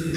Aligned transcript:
Welcome 0.00 0.16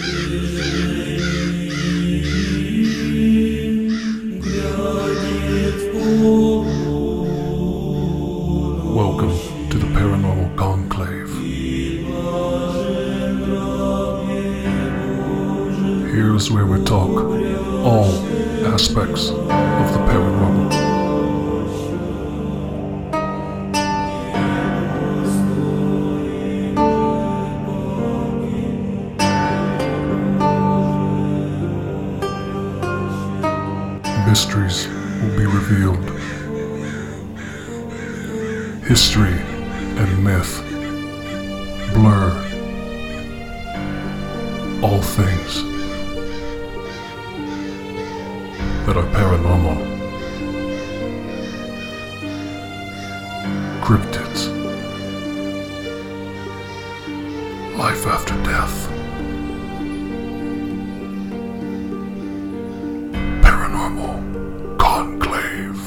to 9.72 9.78
the 9.78 9.88
Paranormal 9.88 10.56
Conclave. 10.56 11.28
Here's 16.14 16.50
where 16.50 16.66
we 16.66 16.82
talk 16.86 17.10
all 17.84 18.06
aspects 18.66 19.32
of 19.32 19.36
the 19.36 20.00
paranormal. 20.08 20.33
Life 57.76 58.06
after 58.06 58.36
death. 58.44 58.88
Paranormal 63.42 64.78
Conclave. 64.78 65.80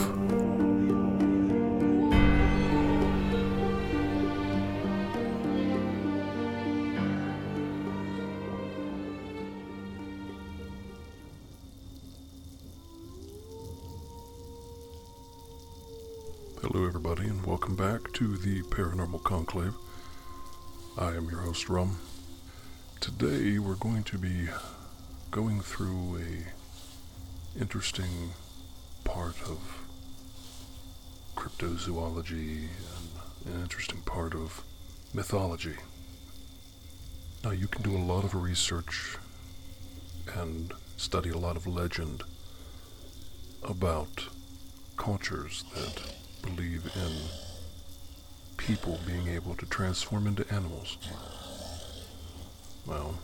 Hello, 16.60 16.84
everybody, 16.86 17.28
and 17.28 17.46
welcome 17.46 17.76
back 17.76 18.12
to 18.14 18.36
the 18.36 18.62
Paranormal 18.64 19.22
Conclave. 19.22 19.74
I 20.98 21.08
am 21.08 21.28
your 21.28 21.40
host, 21.40 21.68
Rum. 21.68 21.98
Today, 23.00 23.58
we're 23.58 23.74
going 23.74 24.02
to 24.04 24.16
be 24.16 24.48
going 25.30 25.60
through 25.60 26.16
a 26.16 27.60
interesting 27.60 28.30
part 29.04 29.36
of 29.42 29.58
cryptozoology 31.36 32.68
and 32.70 33.54
an 33.54 33.60
interesting 33.60 34.00
part 34.06 34.34
of 34.34 34.64
mythology. 35.12 35.74
Now, 37.44 37.50
you 37.50 37.68
can 37.68 37.82
do 37.82 37.94
a 37.94 38.00
lot 38.00 38.24
of 38.24 38.34
research 38.34 39.18
and 40.34 40.72
study 40.96 41.28
a 41.28 41.36
lot 41.36 41.56
of 41.56 41.66
legend 41.66 42.22
about 43.62 44.28
cultures 44.96 45.62
that 45.74 46.02
believe 46.40 46.90
in 46.96 47.45
people 48.66 48.98
being 49.06 49.28
able 49.28 49.54
to 49.54 49.64
transform 49.66 50.26
into 50.26 50.44
animals. 50.52 50.98
Well, 52.84 53.14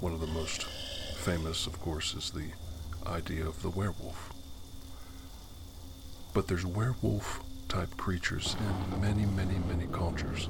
one 0.00 0.14
of 0.14 0.20
the 0.20 0.26
most 0.28 0.64
famous, 1.18 1.66
of 1.66 1.78
course, 1.78 2.14
is 2.14 2.30
the 2.30 2.46
idea 3.06 3.46
of 3.46 3.60
the 3.60 3.68
werewolf. 3.68 4.32
But 6.32 6.48
there's 6.48 6.64
werewolf 6.64 7.40
type 7.68 7.94
creatures 7.98 8.56
in 8.58 9.00
many, 9.02 9.26
many, 9.26 9.58
many 9.68 9.88
cultures. 9.92 10.48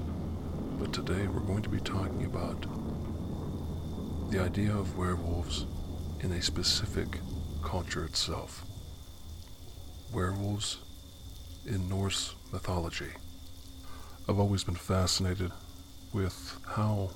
But 0.79 0.93
today 0.93 1.27
we're 1.27 1.41
going 1.41 1.63
to 1.65 1.69
be 1.69 1.81
talking 1.81 2.27
about 2.27 2.65
the 4.31 4.39
idea 4.41 4.71
of 4.73 4.97
werewolves 4.97 5.67
in 6.21 6.31
a 6.31 6.43
specific 6.43 7.19
culture 7.65 8.05
itself. 8.05 8.65
Werewolves 10.13 10.79
in 11.65 11.89
Norse 11.89 12.37
mythology. 12.53 13.11
I've 14.29 14.41
always 14.41 14.65
been 14.65 14.75
fascinated 14.75 15.53
with 16.13 16.59
how 16.67 17.11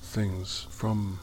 things 0.00 0.68
from 0.70 1.18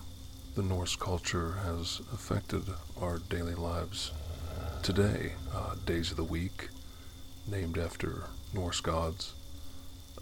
the 0.55 0.61
Norse 0.61 0.97
culture 0.97 1.53
has 1.63 2.01
affected 2.13 2.63
our 2.99 3.19
daily 3.29 3.55
lives 3.55 4.11
today. 4.83 5.31
Uh, 5.53 5.75
days 5.85 6.11
of 6.11 6.17
the 6.17 6.25
week, 6.25 6.67
named 7.47 7.77
after 7.77 8.25
Norse 8.53 8.81
gods, 8.81 9.33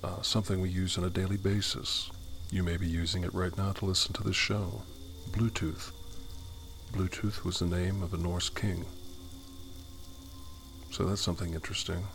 uh, 0.03 0.21
something 0.21 0.61
we 0.61 0.69
use 0.69 0.99
on 0.99 1.03
a 1.03 1.09
daily 1.09 1.37
basis. 1.37 2.11
You 2.51 2.61
may 2.61 2.77
be 2.77 2.87
using 2.87 3.23
it 3.23 3.33
right 3.33 3.57
now 3.57 3.71
to 3.71 3.85
listen 3.85 4.13
to 4.13 4.23
this 4.23 4.35
show. 4.35 4.83
Bluetooth. 5.31 5.93
Bluetooth 6.91 7.43
was 7.43 7.57
the 7.57 7.65
name 7.65 8.03
of 8.03 8.13
a 8.13 8.17
Norse 8.17 8.49
king. 8.49 8.85
So 10.91 11.05
that's 11.05 11.21
something 11.21 11.55
interesting. 11.55 12.05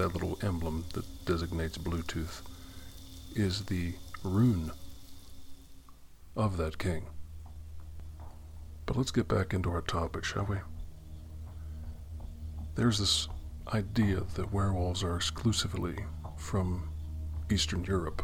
That 0.00 0.14
little 0.14 0.38
emblem 0.42 0.86
that 0.94 1.04
designates 1.26 1.76
Bluetooth 1.76 2.40
is 3.34 3.66
the 3.66 3.92
rune 4.24 4.72
of 6.34 6.56
that 6.56 6.78
king. 6.78 7.04
But 8.86 8.96
let's 8.96 9.10
get 9.10 9.28
back 9.28 9.52
into 9.52 9.68
our 9.70 9.82
topic, 9.82 10.24
shall 10.24 10.46
we? 10.46 10.56
There's 12.76 12.98
this 12.98 13.28
idea 13.74 14.22
that 14.36 14.50
werewolves 14.50 15.04
are 15.04 15.16
exclusively 15.16 15.96
from 16.38 16.88
Eastern 17.50 17.84
Europe. 17.84 18.22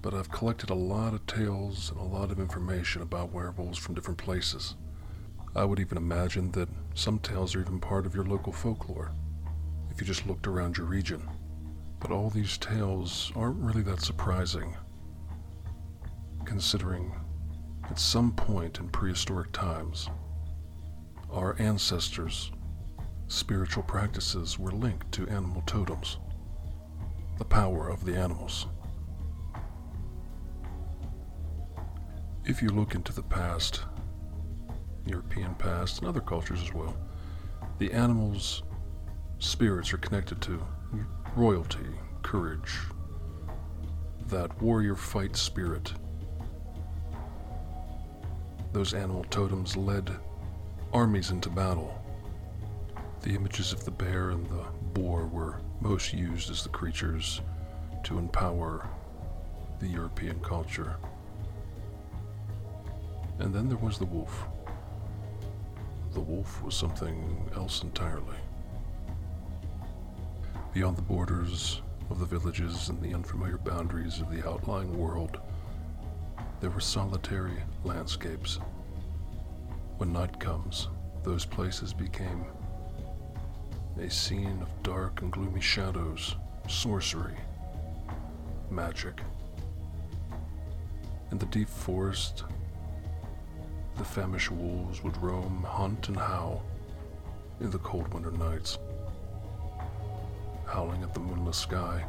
But 0.00 0.14
I've 0.14 0.30
collected 0.30 0.70
a 0.70 0.74
lot 0.74 1.12
of 1.12 1.26
tales 1.26 1.90
and 1.90 2.00
a 2.00 2.02
lot 2.02 2.30
of 2.30 2.40
information 2.40 3.02
about 3.02 3.30
werewolves 3.30 3.76
from 3.76 3.94
different 3.94 4.16
places. 4.16 4.74
I 5.54 5.66
would 5.66 5.80
even 5.80 5.98
imagine 5.98 6.50
that 6.52 6.70
some 6.94 7.18
tales 7.18 7.54
are 7.54 7.60
even 7.60 7.78
part 7.78 8.06
of 8.06 8.14
your 8.14 8.24
local 8.24 8.54
folklore, 8.54 9.12
if 9.90 10.00
you 10.00 10.06
just 10.06 10.26
looked 10.26 10.46
around 10.46 10.76
your 10.76 10.86
region. 10.86 11.28
But 11.98 12.10
all 12.10 12.30
these 12.30 12.56
tales 12.56 13.30
aren't 13.36 13.60
really 13.62 13.82
that 13.82 14.00
surprising, 14.00 14.76
considering 16.44 17.12
at 17.90 17.98
some 17.98 18.32
point 18.32 18.78
in 18.78 18.88
prehistoric 18.88 19.52
times, 19.52 20.08
our 21.30 21.56
ancestors' 21.58 22.50
spiritual 23.28 23.82
practices 23.82 24.58
were 24.58 24.72
linked 24.72 25.12
to 25.12 25.28
animal 25.28 25.62
totems, 25.66 26.18
the 27.38 27.44
power 27.44 27.88
of 27.88 28.04
the 28.04 28.16
animals. 28.16 28.66
If 32.44 32.62
you 32.62 32.70
look 32.70 32.94
into 32.94 33.12
the 33.12 33.22
past, 33.22 33.82
European 35.04 35.54
past, 35.54 35.98
and 35.98 36.08
other 36.08 36.20
cultures 36.20 36.62
as 36.62 36.72
well, 36.72 36.96
the 37.78 37.92
animals' 37.92 38.62
spirits 39.40 39.92
are 39.92 39.98
connected 39.98 40.40
to 40.42 40.62
royalty, 41.34 41.86
courage, 42.22 42.78
that 44.28 44.62
warrior 44.62 44.94
fight 44.94 45.34
spirit. 45.34 45.92
Those 48.72 48.94
animal 48.94 49.24
totems 49.24 49.76
led 49.76 50.10
armies 50.92 51.30
into 51.30 51.48
battle. 51.48 51.96
The 53.22 53.34
images 53.34 53.72
of 53.72 53.84
the 53.84 53.90
bear 53.90 54.30
and 54.30 54.46
the 54.46 54.64
boar 54.92 55.26
were 55.26 55.60
most 55.80 56.12
used 56.12 56.50
as 56.50 56.62
the 56.62 56.68
creatures 56.68 57.40
to 58.04 58.18
empower 58.18 58.88
the 59.80 59.88
European 59.88 60.38
culture. 60.40 60.96
And 63.38 63.54
then 63.54 63.68
there 63.68 63.78
was 63.78 63.98
the 63.98 64.04
wolf. 64.04 64.44
The 66.12 66.20
wolf 66.20 66.62
was 66.62 66.74
something 66.74 67.50
else 67.56 67.82
entirely. 67.82 68.36
Beyond 70.72 70.96
the 70.96 71.02
borders 71.02 71.82
of 72.10 72.20
the 72.20 72.26
villages 72.26 72.90
and 72.90 73.02
the 73.02 73.12
unfamiliar 73.12 73.58
boundaries 73.58 74.20
of 74.20 74.30
the 74.30 74.48
outlying 74.48 74.96
world, 74.96 75.40
there 76.60 76.70
were 76.70 76.78
solitary 76.78 77.56
landscapes. 77.82 78.60
When 79.98 80.12
night 80.12 80.38
comes, 80.38 80.86
those 81.24 81.44
places 81.44 81.92
became 81.92 82.44
a 83.98 84.08
scene 84.08 84.60
of 84.62 84.82
dark 84.84 85.22
and 85.22 85.32
gloomy 85.32 85.60
shadows, 85.60 86.36
sorcery, 86.68 87.34
magic. 88.70 89.22
In 91.32 91.38
the 91.38 91.46
deep 91.46 91.68
forest, 91.68 92.44
the 93.96 94.04
famished 94.04 94.52
wolves 94.52 95.02
would 95.02 95.20
roam, 95.20 95.64
hunt, 95.64 96.06
and 96.06 96.16
howl 96.16 96.62
in 97.60 97.70
the 97.70 97.78
cold 97.78 98.14
winter 98.14 98.30
nights, 98.30 98.78
howling 100.70 101.02
at 101.02 101.12
the 101.12 101.20
moonless 101.20 101.56
sky, 101.56 102.04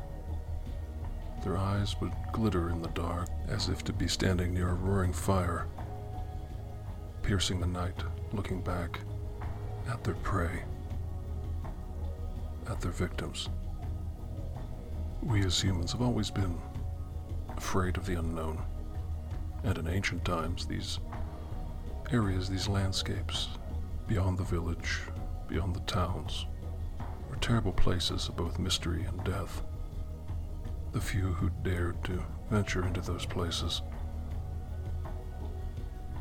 Their 1.44 1.58
eyes 1.58 2.00
would 2.00 2.14
glitter 2.32 2.70
in 2.70 2.84
the 2.84 2.90
dark 2.90 3.28
as 3.48 3.68
if 3.68 3.84
to 3.86 3.94
be 3.94 4.08
standing 4.08 4.54
near 4.54 4.70
a 4.70 4.74
roaring 4.76 5.12
fire, 5.12 5.66
piercing 7.24 7.60
the 7.60 7.66
night, 7.66 8.04
looking 8.32 8.62
back 8.62 9.00
at 9.90 10.04
their 10.04 10.14
prey, 10.16 10.62
at 12.68 12.80
their 12.80 12.92
victims. 12.92 13.50
We 15.24 15.44
as 15.44 15.60
humans 15.60 15.94
have 15.94 16.02
always 16.04 16.30
been 16.30 16.56
afraid 17.58 17.98
of 17.98 18.06
the 18.06 18.20
unknown, 18.20 18.62
and 19.64 19.78
in 19.80 19.88
ancient 19.88 20.24
times, 20.24 20.68
these 20.68 21.00
areas, 22.12 22.50
these 22.50 22.68
landscapes, 22.68 23.50
beyond 24.08 24.38
the 24.38 24.44
village, 24.44 25.00
beyond 25.48 25.76
the 25.76 25.80
towns, 25.82 26.46
terrible 27.52 27.74
places 27.74 28.30
of 28.30 28.38
both 28.38 28.60
mystery 28.60 29.04
and 29.04 29.22
death. 29.26 29.66
The 30.94 31.02
few 31.02 31.34
who 31.34 31.50
dared 31.64 32.02
to 32.06 32.24
venture 32.50 32.88
into 32.88 33.02
those 33.02 33.26
places 33.26 33.82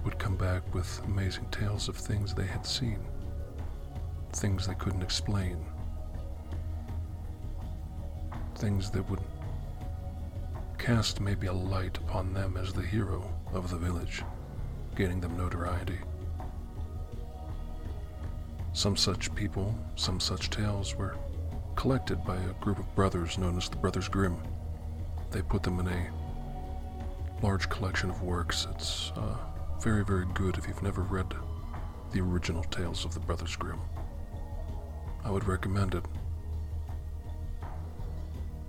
would 0.05 0.19
come 0.19 0.35
back 0.35 0.75
with 0.75 1.01
amazing 1.05 1.47
tales 1.53 1.89
of 1.89 1.97
things 1.97 2.35
they 2.35 2.47
had 2.47 2.67
seen, 2.67 2.99
things 4.33 4.67
they 4.67 4.75
couldn't 4.75 5.05
explain, 5.05 5.65
things 8.57 8.91
that 8.91 9.09
would 9.09 9.23
cast 10.79 11.21
maybe 11.21 11.47
a 11.47 11.53
light 11.53 11.97
upon 11.99 12.35
them 12.35 12.57
as 12.57 12.73
the 12.73 12.83
hero 12.83 13.23
of 13.53 13.71
the 13.71 13.79
village, 13.79 14.25
gaining 14.97 15.21
them 15.21 15.37
notoriety. 15.37 16.01
Some 18.73 18.97
such 18.97 19.35
people, 19.35 19.75
some 19.97 20.21
such 20.21 20.49
tales 20.49 20.95
were 20.95 21.17
collected 21.75 22.25
by 22.25 22.37
a 22.37 22.53
group 22.61 22.79
of 22.79 22.95
brothers 22.95 23.37
known 23.37 23.57
as 23.57 23.69
the 23.69 23.77
Brothers 23.77 24.09
Grimm. 24.09 24.37
They 25.31 25.43
put 25.43 25.63
them 25.63 25.81
in 25.81 25.89
a 25.89 26.11
large 27.43 27.69
collection 27.69 28.11
of 28.11 28.23
works. 28.23 28.67
It's 28.71 29.13
uh, 29.17 29.37
very, 29.81 30.05
very 30.05 30.27
good 30.35 30.57
if 30.57 30.69
you've 30.69 30.83
never 30.83 31.03
read 31.03 31.27
the 32.13 32.21
original 32.21 32.63
tales 32.65 33.05
of 33.05 33.15
the 33.15 33.21
Brothers 33.21 33.57
Grimm. 33.57 33.81
I 35.25 35.31
would 35.31 35.47
recommend 35.47 35.95
it. 35.95 36.05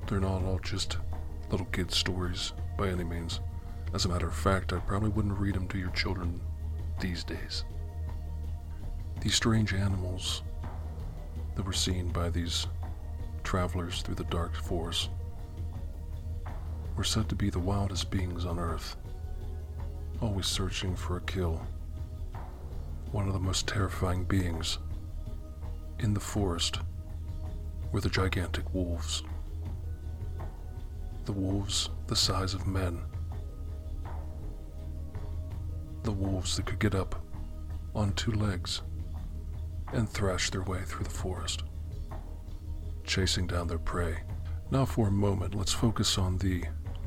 They're 0.07 0.19
not 0.19 0.44
all 0.44 0.59
just 0.59 0.98
little 1.50 1.68
kid 1.68 1.92
stories 1.92 2.53
by 2.77 2.89
any 2.89 3.03
means. 3.03 3.39
As 3.94 4.06
a 4.06 4.09
matter 4.09 4.27
of 4.27 4.36
fact, 4.36 4.74
I 4.74 4.80
probably 4.80 5.09
wouldn't 5.09 5.38
read 5.38 5.56
them 5.56 5.68
to 5.68 5.77
your 5.77 5.92
children 5.92 6.42
these 7.00 7.24
days. 7.24 7.65
These 9.22 9.36
strange 9.36 9.76
animals 9.76 10.42
that 11.56 11.64
were 11.64 11.74
seen 11.74 12.10
by 12.10 12.32
these 12.32 12.66
travelers 13.44 14.02
through 14.02 14.16
the 14.16 14.24
dark 14.26 14.56
forest 14.56 15.12
were 16.98 17.04
said 17.04 17.30
to 17.30 17.36
be 17.36 17.52
the 17.52 17.60
wildest 17.60 18.10
beings 18.10 18.46
on 18.46 18.58
Earth, 18.58 18.96
always 20.22 20.48
searching 20.48 20.96
for 20.96 21.18
a 21.18 21.22
kill. 21.22 21.62
One 23.12 23.28
of 23.28 23.34
the 23.34 23.40
most 23.40 23.68
terrifying 23.68 24.24
beings 24.24 24.80
in 26.00 26.16
the 26.16 26.20
forest 26.20 26.80
were 27.92 28.02
the 28.02 28.10
gigantic 28.10 28.74
wolves. 28.74 29.22
The 31.26 31.32
wolves 31.32 31.92
the 32.08 32.16
size 32.16 32.56
of 32.56 32.66
men. 32.66 33.00
The 36.02 36.12
wolves 36.12 36.56
that 36.56 36.66
could 36.66 36.80
get 36.80 36.96
up 36.96 37.24
on 37.94 38.14
two 38.14 38.32
legs 38.32 38.82
and 39.94 40.10
thrash 40.10 40.50
their 40.50 40.64
way 40.64 40.82
through 40.86 41.04
the 41.04 41.10
forest, 41.10 41.64
chasing 43.04 43.48
down 43.48 43.68
their 43.68 43.80
prey. 43.80 44.20
Now, 44.70 44.86
for 44.86 45.08
a 45.08 45.12
moment, 45.12 45.56
let's 45.56 45.74
focus 45.74 46.18
on 46.18 46.38
the 46.38 46.64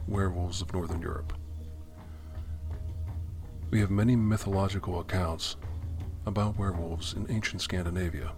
werewolves 0.07 0.61
of 0.61 0.73
Northern 0.73 1.01
Europe. 1.01 1.33
We 3.71 3.81
have 3.81 3.91
many 3.91 4.17
mythological 4.17 5.01
accounts 5.01 5.57
about 6.27 6.59
werewolves 6.59 7.15
in 7.15 7.31
ancient 7.31 7.63
Scandinavia. 7.63 8.33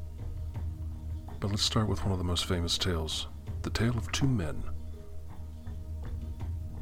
But 1.40 1.50
let's 1.50 1.62
start 1.62 1.88
with 1.88 2.02
one 2.02 2.12
of 2.12 2.18
the 2.18 2.24
most 2.24 2.46
famous 2.46 2.78
tales 2.78 3.28
the 3.62 3.70
tale 3.70 3.96
of 3.96 4.10
two 4.12 4.28
men 4.28 4.62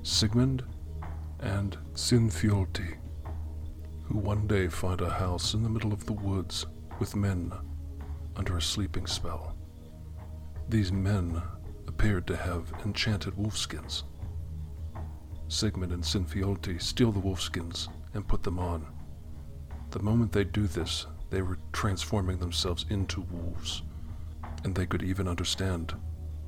Sigmund 0.03 0.63
and 1.41 1.79
Sinfioti, 1.95 2.97
who 4.05 4.19
one 4.19 4.47
day 4.47 4.69
find 4.69 5.01
a 5.01 5.09
house 5.09 5.55
in 5.55 5.63
the 5.63 5.69
middle 5.71 5.95
of 5.95 6.05
the 6.05 6.13
woods 6.13 6.67
with 6.99 7.17
men 7.17 7.53
under 8.37 8.57
a 8.57 8.63
sleeping 8.63 9.07
spell. 9.07 9.57
These 10.69 10.93
men 10.93 11.43
appeared 11.87 12.27
to 12.27 12.37
have 12.37 12.73
enchanted 12.85 13.35
wolfskins. 13.35 14.05
Sigmund 15.49 15.93
and 15.93 16.03
Sinfioti 16.03 16.81
steal 16.81 17.13
the 17.13 17.21
wolfskins 17.21 17.89
and 18.15 18.27
put 18.27 18.43
them 18.43 18.59
on. 18.59 18.87
The 19.91 20.03
moment 20.03 20.33
they 20.33 20.45
do 20.45 20.67
this, 20.67 21.07
they 21.31 21.43
were 21.43 21.59
transforming 21.73 22.39
themselves 22.39 22.87
into 22.91 23.21
wolves, 23.23 23.83
and 24.65 24.75
they 24.75 24.87
could 24.87 25.03
even 25.03 25.29
understand 25.29 25.95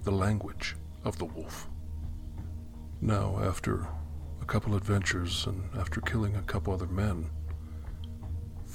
the 0.02 0.10
language 0.10 0.76
of 1.04 1.18
the 1.18 1.24
wolf. 1.24 1.68
Now, 3.00 3.38
after 3.42 3.86
a 4.40 4.44
couple 4.44 4.74
adventures 4.74 5.46
and 5.46 5.62
after 5.76 6.00
killing 6.00 6.36
a 6.36 6.42
couple 6.42 6.72
other 6.72 6.86
men, 6.86 7.30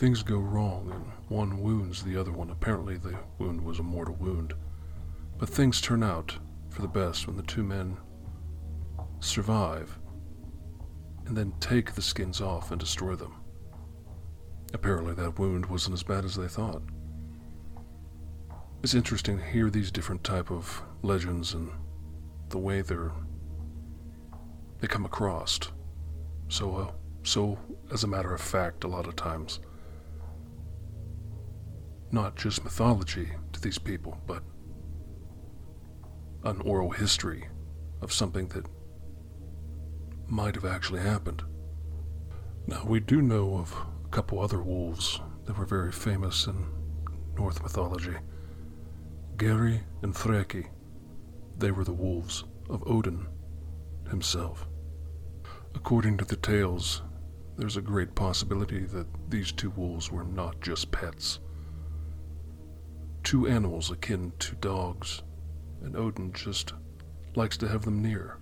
things 0.02 0.24
go 0.24 0.40
wrong 0.40 0.92
and 0.92 1.06
one 1.30 1.62
wounds 1.62 2.02
the 2.02 2.18
other 2.18 2.32
one. 2.32 2.50
Apparently, 2.50 2.98
the 2.98 3.16
wound 3.38 3.64
was 3.64 3.78
a 3.78 3.84
mortal 3.84 4.16
wound. 4.16 4.52
But 5.38 5.48
things 5.48 5.80
turn 5.80 6.02
out 6.02 6.40
for 6.72 6.82
the 6.82 6.88
best 6.88 7.28
when 7.28 7.38
the 7.38 7.44
two 7.44 7.62
men 7.62 7.98
survive 9.20 10.00
and 11.28 11.38
then 11.38 11.54
take 11.60 11.94
the 11.94 12.02
skins 12.02 12.42
off 12.42 12.72
and 12.72 12.80
destroy 12.80 13.14
them. 13.14 13.36
Apparently, 14.74 15.14
that 15.14 15.38
wound 15.38 15.68
wasn't 15.68 15.94
as 15.94 16.02
bad 16.02 16.26
as 16.26 16.36
they 16.36 16.48
thought. 16.48 16.82
It's 18.82 18.96
interesting 18.96 19.38
to 19.38 19.44
hear 19.44 19.70
these 19.70 19.92
different 19.92 20.24
type 20.24 20.50
of 20.50 20.82
legends 21.04 21.54
and 21.54 21.70
the 22.50 22.58
way 22.58 22.82
they're 22.82 23.12
they 24.80 24.88
come 24.88 25.06
across. 25.06 25.60
So, 26.50 26.76
uh, 26.76 26.92
so 27.22 27.60
as 27.94 28.04
a 28.04 28.08
matter 28.08 28.34
of 28.34 28.42
fact, 28.42 28.84
a 28.84 28.88
lot 28.88 29.06
of 29.06 29.16
times, 29.16 29.60
not 32.12 32.36
just 32.36 32.64
mythology 32.64 33.30
to 33.54 33.62
these 33.62 33.78
people, 33.78 34.18
but 34.28 34.44
an 36.44 36.60
oral 36.62 36.92
history 36.92 37.48
of 38.02 38.12
something 38.12 38.48
that 38.50 38.66
might 40.28 40.56
have 40.56 40.66
actually 40.66 41.02
happened. 41.02 41.44
Now, 42.68 42.84
we 42.86 43.00
do 43.00 43.22
know 43.22 43.56
of 43.58 43.76
a 44.06 44.08
couple 44.10 44.40
other 44.40 44.62
wolves 44.62 45.20
that 45.46 45.58
were 45.58 45.66
very 45.66 45.92
famous 45.92 46.48
in 46.48 46.66
Norse 47.36 47.62
mythology 47.62 48.16
Geri 49.38 49.82
and 50.04 50.14
Freki. 50.14 50.68
They 51.58 51.72
were 51.72 51.84
the 51.84 51.94
wolves 51.94 52.44
of 52.70 52.84
Odin 52.86 53.28
himself. 54.10 54.68
According 55.74 56.18
to 56.18 56.26
the 56.26 56.36
tales, 56.36 57.02
there's 57.58 57.78
a 57.78 57.82
great 57.82 58.14
possibility 58.16 58.86
that 58.86 59.08
these 59.30 59.52
two 59.52 59.72
wolves 59.72 60.12
were 60.12 60.24
not 60.24 60.62
just 60.62 60.92
pets. 60.92 61.40
Two 63.24 63.48
animals 63.48 63.92
akin 63.92 64.34
to 64.40 64.56
dogs, 64.56 65.24
and 65.84 65.96
Odin 65.96 66.34
just 66.34 66.74
likes 67.36 67.58
to 67.58 67.68
have 67.68 67.86
them 67.86 68.02
near. 68.02 68.38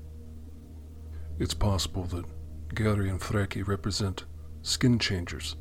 It's 1.37 1.53
possible 1.53 2.03
that 2.05 2.25
Geri 2.73 3.09
and 3.09 3.19
Freki 3.19 3.67
represent 3.67 4.25
skin 4.61 4.99
changers, 4.99 5.55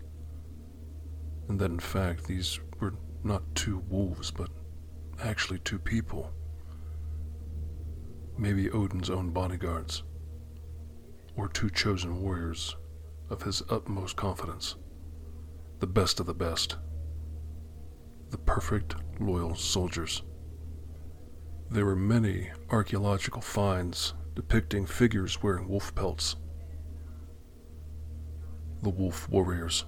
and 1.48 1.58
that 1.60 1.70
in 1.70 1.78
fact 1.78 2.26
these 2.26 2.58
were 2.80 2.94
not 3.22 3.42
two 3.54 3.78
wolves, 3.88 4.30
but 4.30 4.50
actually 5.22 5.58
two 5.60 5.78
people. 5.78 6.30
Maybe 8.36 8.70
Odin's 8.70 9.10
own 9.10 9.30
bodyguards 9.30 10.04
or 11.36 11.48
two 11.48 11.70
chosen 11.70 12.22
warriors 12.22 12.76
of 13.30 13.42
his 13.42 13.62
utmost 13.68 14.16
confidence, 14.16 14.76
the 15.80 15.86
best 15.86 16.20
of 16.20 16.26
the 16.26 16.34
best, 16.34 16.76
the 18.30 18.38
perfect 18.38 18.94
loyal 19.20 19.54
soldiers. 19.54 20.22
There 21.70 21.84
were 21.84 21.96
many 21.96 22.50
archaeological 22.70 23.42
finds 23.42 24.14
depicting 24.34 24.86
figures 24.86 25.42
wearing 25.42 25.68
wolf 25.68 25.94
pelts. 25.94 26.36
The 28.82 28.90
wolf 28.90 29.28
warriors. 29.28 29.84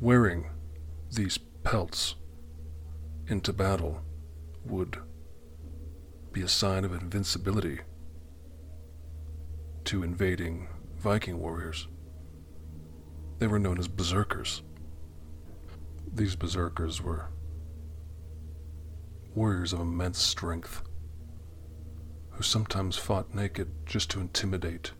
Wearing 0.00 0.50
these 1.10 1.38
pelts 1.38 2.16
into 3.26 3.52
battle 3.52 4.02
would 4.64 4.98
be 6.32 6.42
a 6.42 6.48
sign 6.48 6.84
of 6.84 6.92
invincibility 6.92 7.80
to 9.84 10.02
invading 10.02 10.68
Viking 10.98 11.40
warriors. 11.40 11.88
They 13.38 13.46
were 13.46 13.58
known 13.58 13.78
as 13.78 13.88
berserkers. 13.88 14.62
These 16.12 16.36
berserkers 16.36 17.00
were 17.00 17.28
warriors 19.34 19.72
of 19.72 19.80
immense 19.80 20.18
strength 20.18 20.82
who 22.30 22.42
sometimes 22.42 22.96
fought 22.96 23.34
naked 23.34 23.68
just 23.86 24.10
to 24.10 24.20
intimidate 24.20 24.92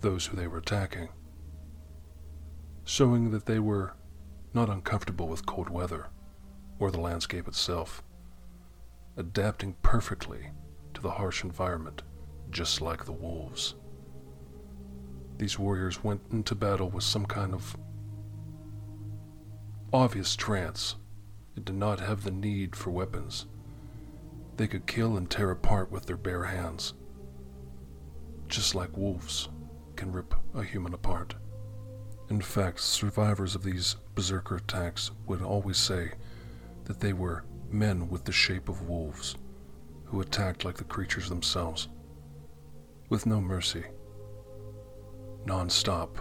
those 0.00 0.26
who 0.26 0.36
they 0.36 0.46
were 0.46 0.58
attacking, 0.58 1.08
showing 2.84 3.30
that 3.32 3.46
they 3.46 3.58
were 3.58 3.94
not 4.52 4.68
uncomfortable 4.68 5.26
with 5.26 5.46
cold 5.46 5.68
weather 5.68 6.06
or 6.78 6.90
the 6.90 7.00
landscape 7.00 7.48
itself, 7.48 8.04
adapting 9.16 9.74
perfectly 9.82 10.50
to 10.92 11.00
the 11.00 11.10
harsh 11.10 11.42
environment, 11.42 12.02
just 12.50 12.80
like 12.80 13.04
the 13.04 13.12
wolves. 13.12 13.74
These 15.38 15.58
warriors 15.58 16.04
went 16.04 16.20
into 16.30 16.54
battle 16.54 16.88
with 16.88 17.02
some 17.02 17.26
kind 17.26 17.52
of 17.52 17.76
obvious 19.94 20.34
trance 20.34 20.96
It 21.56 21.64
did 21.64 21.76
not 21.76 22.00
have 22.00 22.24
the 22.24 22.32
need 22.32 22.74
for 22.74 22.90
weapons. 22.90 23.46
They 24.56 24.66
could 24.66 24.88
kill 24.88 25.16
and 25.16 25.30
tear 25.30 25.52
apart 25.52 25.92
with 25.92 26.04
their 26.06 26.16
bare 26.16 26.42
hands, 26.42 26.94
just 28.48 28.74
like 28.74 28.96
wolves 28.96 29.48
can 29.94 30.10
rip 30.10 30.34
a 30.52 30.64
human 30.64 30.94
apart. 30.94 31.36
In 32.28 32.40
fact, 32.40 32.80
survivors 32.80 33.54
of 33.54 33.62
these 33.62 33.94
berserker 34.16 34.56
attacks 34.56 35.12
would 35.26 35.42
always 35.42 35.76
say 35.76 36.14
that 36.86 36.98
they 36.98 37.12
were 37.12 37.44
men 37.70 38.08
with 38.08 38.24
the 38.24 38.32
shape 38.32 38.68
of 38.68 38.88
wolves 38.88 39.36
who 40.06 40.20
attacked 40.20 40.64
like 40.64 40.76
the 40.76 40.82
creatures 40.82 41.28
themselves, 41.28 41.86
with 43.10 43.26
no 43.26 43.40
mercy, 43.40 43.84
non 45.46 45.70
stop, 45.70 46.18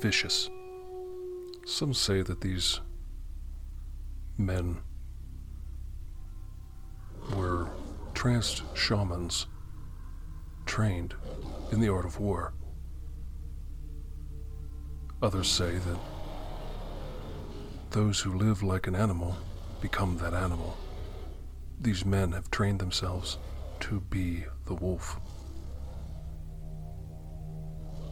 vicious. 0.00 0.48
Some 1.70 1.94
say 1.94 2.22
that 2.22 2.40
these 2.40 2.80
men 4.36 4.78
were 7.36 7.70
tranced 8.12 8.64
shamans 8.74 9.46
trained 10.66 11.14
in 11.70 11.78
the 11.78 11.88
art 11.88 12.04
of 12.04 12.18
war. 12.18 12.54
Others 15.22 15.48
say 15.48 15.76
that 15.76 15.98
those 17.92 18.18
who 18.18 18.36
live 18.36 18.64
like 18.64 18.88
an 18.88 18.96
animal 18.96 19.36
become 19.80 20.18
that 20.18 20.34
animal. 20.34 20.76
These 21.80 22.04
men 22.04 22.32
have 22.32 22.50
trained 22.50 22.80
themselves 22.80 23.38
to 23.78 24.00
be 24.00 24.44
the 24.66 24.74
wolf. 24.74 25.20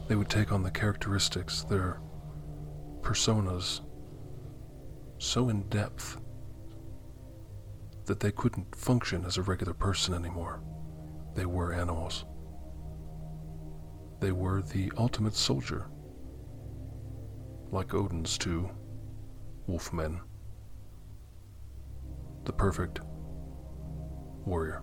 They 0.06 0.14
would 0.14 0.30
take 0.30 0.52
on 0.52 0.62
the 0.62 0.70
characteristics, 0.70 1.64
their 1.64 1.98
personas, 3.08 3.80
so 5.16 5.48
in 5.48 5.62
depth 5.70 6.18
that 8.04 8.20
they 8.20 8.30
couldn't 8.30 8.76
function 8.76 9.24
as 9.24 9.38
a 9.38 9.42
regular 9.42 9.72
person 9.72 10.12
anymore. 10.12 10.60
They 11.34 11.46
were 11.46 11.72
animals. 11.72 12.26
They 14.20 14.30
were 14.30 14.60
the 14.60 14.92
ultimate 14.98 15.34
soldier, 15.34 15.86
like 17.70 17.94
Odin's 17.94 18.36
two 18.36 18.68
wolfmen. 19.66 20.20
The 22.44 22.52
perfect 22.52 23.00
warrior. 24.44 24.82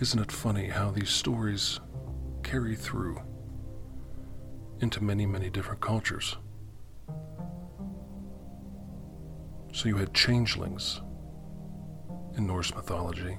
Isn't 0.00 0.20
it 0.20 0.32
funny 0.32 0.68
how 0.68 0.92
these 0.92 1.10
stories 1.10 1.78
carry 2.42 2.74
through 2.74 3.20
into 4.80 5.04
many, 5.04 5.26
many 5.26 5.50
different 5.50 5.82
cultures? 5.82 6.38
So 9.76 9.90
you 9.90 9.96
had 9.98 10.14
changelings 10.14 11.02
in 12.38 12.46
Norse 12.46 12.74
mythology, 12.74 13.36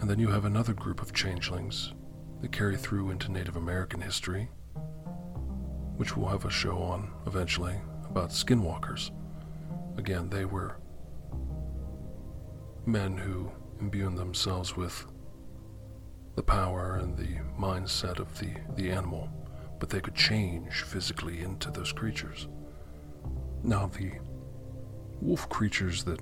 and 0.00 0.08
then 0.08 0.18
you 0.18 0.28
have 0.28 0.46
another 0.46 0.72
group 0.72 1.02
of 1.02 1.12
changelings 1.12 1.92
that 2.40 2.50
carry 2.50 2.78
through 2.78 3.10
into 3.10 3.30
Native 3.30 3.56
American 3.56 4.00
history, 4.00 4.48
which 5.98 6.16
we'll 6.16 6.30
have 6.30 6.46
a 6.46 6.50
show 6.50 6.78
on 6.78 7.10
eventually 7.26 7.74
about 8.08 8.30
skinwalkers. 8.30 9.10
Again, 9.98 10.30
they 10.30 10.46
were 10.46 10.78
men 12.86 13.18
who 13.18 13.52
imbued 13.80 14.16
themselves 14.16 14.78
with 14.78 15.04
the 16.36 16.42
power 16.42 16.96
and 16.96 17.18
the 17.18 17.36
mindset 17.60 18.18
of 18.18 18.38
the, 18.38 18.54
the 18.76 18.90
animal, 18.90 19.28
but 19.78 19.90
they 19.90 20.00
could 20.00 20.14
change 20.14 20.84
physically 20.84 21.42
into 21.42 21.70
those 21.70 21.92
creatures. 21.92 22.48
Now, 23.62 23.88
the 23.88 24.12
wolf 25.24 25.48
creatures 25.48 26.04
that 26.04 26.20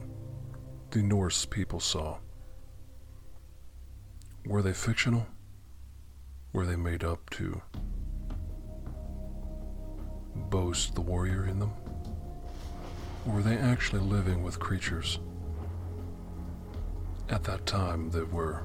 the 0.93 1.03
Norse 1.03 1.45
people 1.45 1.81
saw 1.81 2.19
were 4.47 4.63
they 4.63 4.73
fictional? 4.73 5.27
Were 6.53 6.67
they 6.67 6.77
made 6.77 7.03
up 7.05 7.31
to 7.31 7.61
boast 10.51 10.95
the 10.95 11.01
warrior 11.01 11.47
in 11.47 11.59
them? 11.59 11.73
Or 13.27 13.35
were 13.35 13.43
they 13.43 13.57
actually 13.57 14.03
living 14.03 14.43
with 14.43 14.59
creatures 14.59 15.19
at 17.29 17.45
that 17.45 17.67
time 17.67 18.11
that 18.11 18.33
were 18.33 18.65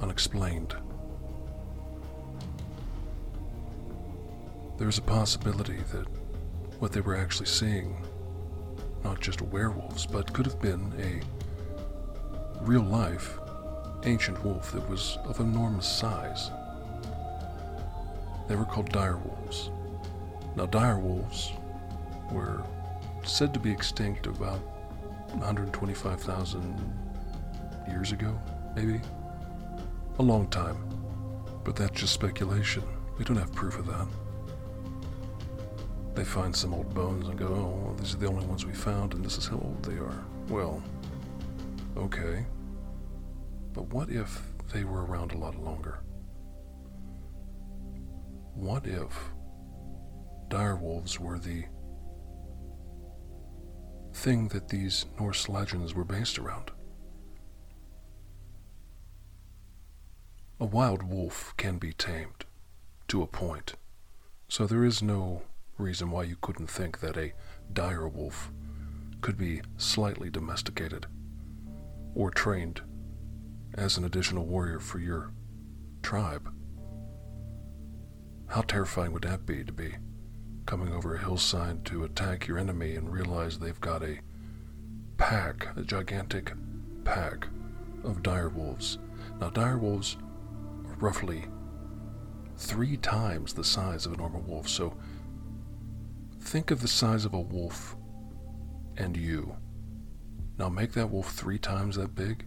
unexplained? 0.00 0.74
There's 4.78 4.98
a 4.98 5.02
possibility 5.02 5.78
that 5.92 6.06
what 6.78 6.92
they 6.92 7.00
were 7.00 7.16
actually 7.16 7.46
seeing, 7.46 7.96
not 9.06 9.20
just 9.20 9.40
werewolves, 9.40 10.04
but 10.04 10.32
could 10.32 10.44
have 10.44 10.60
been 10.60 10.92
a 10.98 11.22
real 12.64 12.82
life 12.82 13.38
ancient 14.02 14.44
wolf 14.44 14.72
that 14.72 14.90
was 14.90 15.16
of 15.26 15.38
enormous 15.38 15.86
size. 15.86 16.50
They 18.48 18.56
were 18.56 18.64
called 18.64 18.90
dire 18.90 19.16
wolves. 19.16 19.70
Now, 20.56 20.66
dire 20.66 20.98
wolves 20.98 21.52
were 22.32 22.64
said 23.22 23.54
to 23.54 23.60
be 23.60 23.70
extinct 23.70 24.26
about 24.26 24.58
125,000 25.34 26.98
years 27.88 28.10
ago, 28.10 28.36
maybe? 28.74 29.00
A 30.18 30.22
long 30.22 30.48
time. 30.48 30.78
But 31.62 31.76
that's 31.76 32.00
just 32.00 32.12
speculation. 32.12 32.82
We 33.18 33.24
don't 33.24 33.36
have 33.36 33.52
proof 33.52 33.78
of 33.78 33.86
that. 33.86 34.08
They 36.16 36.24
find 36.24 36.56
some 36.56 36.72
old 36.72 36.94
bones 36.94 37.28
and 37.28 37.38
go, 37.38 37.46
oh, 37.46 37.84
well, 37.84 37.94
these 37.94 38.14
are 38.14 38.16
the 38.16 38.26
only 38.26 38.46
ones 38.46 38.64
we 38.64 38.72
found, 38.72 39.12
and 39.12 39.22
this 39.22 39.36
is 39.36 39.46
how 39.46 39.56
old 39.56 39.82
they 39.84 39.98
are. 39.98 40.24
Well, 40.48 40.82
okay. 41.94 42.46
But 43.74 43.92
what 43.92 44.08
if 44.08 44.40
they 44.72 44.84
were 44.84 45.04
around 45.04 45.32
a 45.32 45.36
lot 45.38 45.62
longer? 45.62 45.98
What 48.54 48.86
if 48.86 49.12
direwolves 50.48 51.18
were 51.18 51.38
the 51.38 51.64
thing 54.14 54.48
that 54.48 54.70
these 54.70 55.04
Norse 55.20 55.50
legends 55.50 55.92
were 55.94 56.04
based 56.04 56.38
around? 56.38 56.70
A 60.60 60.64
wild 60.64 61.02
wolf 61.02 61.52
can 61.58 61.76
be 61.76 61.92
tamed 61.92 62.46
to 63.08 63.20
a 63.20 63.26
point, 63.26 63.74
so 64.48 64.66
there 64.66 64.82
is 64.82 65.02
no 65.02 65.42
reason 65.78 66.10
why 66.10 66.22
you 66.24 66.36
couldn't 66.40 66.70
think 66.70 67.00
that 67.00 67.16
a 67.16 67.32
dire 67.72 68.08
wolf 68.08 68.50
could 69.20 69.36
be 69.36 69.62
slightly 69.76 70.30
domesticated 70.30 71.06
or 72.14 72.30
trained 72.30 72.80
as 73.74 73.96
an 73.96 74.04
additional 74.04 74.46
warrior 74.46 74.80
for 74.80 74.98
your 74.98 75.32
tribe. 76.02 76.48
How 78.48 78.62
terrifying 78.62 79.12
would 79.12 79.24
that 79.24 79.44
be 79.44 79.64
to 79.64 79.72
be 79.72 79.96
coming 80.66 80.92
over 80.92 81.14
a 81.14 81.18
hillside 81.18 81.84
to 81.84 82.04
attack 82.04 82.46
your 82.46 82.58
enemy 82.58 82.96
and 82.96 83.12
realize 83.12 83.58
they've 83.58 83.80
got 83.80 84.02
a 84.02 84.20
pack, 85.16 85.68
a 85.76 85.82
gigantic 85.82 86.52
pack 87.04 87.48
of 88.04 88.22
dire 88.22 88.48
wolves. 88.48 88.98
Now, 89.40 89.50
dire 89.50 89.78
wolves 89.78 90.16
are 90.86 90.96
roughly 90.98 91.46
three 92.56 92.96
times 92.96 93.52
the 93.52 93.64
size 93.64 94.06
of 94.06 94.12
a 94.12 94.16
normal 94.16 94.40
wolf, 94.42 94.68
so 94.68 94.96
think 96.46 96.70
of 96.70 96.80
the 96.80 96.88
size 96.88 97.24
of 97.24 97.34
a 97.34 97.40
wolf 97.40 97.96
and 98.96 99.16
you. 99.16 99.56
Now, 100.58 100.68
make 100.68 100.92
that 100.92 101.10
wolf 101.10 101.32
three 101.32 101.58
times 101.58 101.96
that 101.96 102.14
big, 102.14 102.46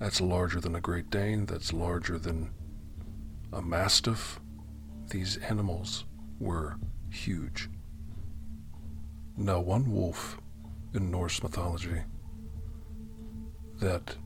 that's 0.00 0.20
larger 0.20 0.60
than 0.60 0.74
a 0.74 0.80
Great 0.80 1.08
Dane, 1.08 1.46
that's 1.46 1.72
larger 1.72 2.18
than 2.18 2.50
a 3.52 3.62
Mastiff. 3.62 4.40
These 5.10 5.36
animals 5.38 6.06
were 6.40 6.76
huge. 7.08 7.70
Now, 9.36 9.60
one 9.60 9.90
wolf 9.90 10.38
in 10.92 11.10
Norse 11.10 11.42
mythology 11.42 12.02
that 13.78 14.16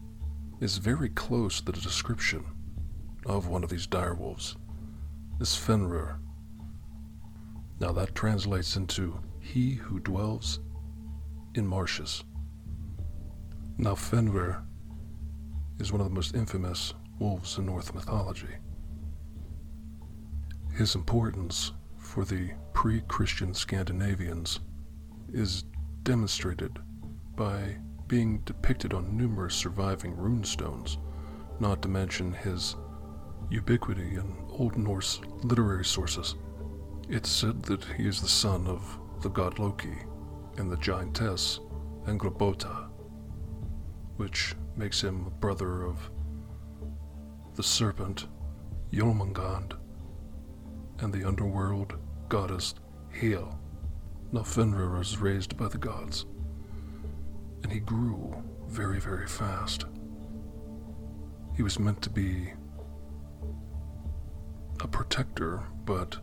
is 0.61 0.79
very 0.79 1.11
close 1.11 1.61
to 1.61 1.73
the 1.73 1.81
description 1.81 2.45
of 3.27 3.49
one 3.49 3.63
of 3.63 3.71
these 3.71 3.87
direwolves 3.87 4.57
is 5.41 5.55
Fenrir. 5.55 6.19
Now, 7.81 7.93
that 7.93 8.15
translates 8.15 8.77
into 8.77 9.19
he 9.41 9.73
who 9.73 10.01
dwells 10.01 10.61
in 11.55 11.67
marshes. 11.67 12.23
Now, 13.79 13.95
Fenrir 13.95 14.63
is 15.79 15.91
one 15.91 16.03
of 16.03 16.09
the 16.09 16.15
most 16.15 16.35
infamous 16.35 16.93
wolves 17.19 17.57
in 17.57 17.67
Norse 17.67 17.95
mythology. 17.95 18.55
His 20.75 20.95
importance 20.95 21.73
for 21.99 22.27
the 22.27 22.51
pre 22.75 23.01
Christian 23.09 23.55
Scandinavians 23.55 24.61
is 25.33 25.65
demonstrated 26.03 26.79
by 27.35 27.77
being 28.09 28.41
depicted 28.41 28.93
on 28.93 29.17
numerous 29.17 29.55
surviving 29.55 30.15
runestones, 30.17 30.99
not 31.61 31.81
to 31.81 31.89
mention 31.89 32.35
his 32.35 32.77
ubiquity 33.51 34.17
in 34.17 34.37
Old 34.51 34.77
Norse 34.77 35.21
literary 35.43 35.85
sources. 35.85 36.35
It's 37.13 37.29
said 37.29 37.65
that 37.65 37.83
he 37.97 38.07
is 38.07 38.21
the 38.21 38.29
son 38.29 38.69
of 38.69 38.97
the 39.21 39.31
god 39.31 39.59
Loki 39.59 39.99
and 40.59 40.71
the 40.71 40.77
giantess 40.77 41.59
Angrboda, 42.07 42.89
which 44.17 44.55
makes 44.77 45.03
him 45.03 45.27
a 45.27 45.31
brother 45.31 45.83
of 45.83 46.09
the 47.57 47.65
serpent 47.65 48.29
Jormungand 48.93 49.73
and 51.01 51.13
the 51.13 51.27
underworld 51.27 51.95
goddess 52.29 52.77
Hel. 53.11 53.59
Now 54.31 54.45
Fenrir 54.45 54.97
was 54.97 55.19
raised 55.19 55.57
by 55.57 55.67
the 55.67 55.79
gods, 55.79 56.27
and 57.65 57.73
he 57.73 57.81
grew 57.81 58.41
very, 58.69 59.01
very 59.01 59.27
fast. 59.27 59.85
He 61.57 61.65
was 61.65 61.81
meant 61.81 62.03
to 62.03 62.11
be 62.11 62.53
a 64.79 64.87
protector, 64.87 65.65
but 65.85 66.17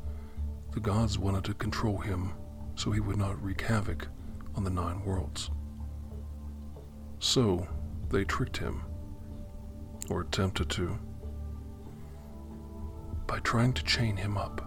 the 0.78 0.82
gods 0.82 1.18
wanted 1.18 1.44
to 1.44 1.56
control 1.56 1.98
him 1.98 2.32
so 2.76 2.92
he 2.92 3.00
would 3.00 3.18
not 3.18 3.44
wreak 3.44 3.62
havoc 3.62 4.08
on 4.54 4.64
the 4.64 4.70
nine 4.70 5.04
worlds. 5.04 5.50
So, 7.18 7.68
they 8.12 8.24
tricked 8.24 8.58
him, 8.58 8.84
or 10.08 10.22
attempted 10.22 10.70
to, 10.70 11.00
by 13.26 13.40
trying 13.40 13.74
to 13.74 13.84
chain 13.86 14.18
him 14.18 14.38
up. 14.38 14.62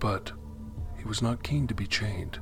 But 0.00 0.32
he 0.98 1.04
was 1.04 1.22
not 1.22 1.44
keen 1.44 1.68
to 1.68 1.74
be 1.74 1.86
chained. 1.86 2.40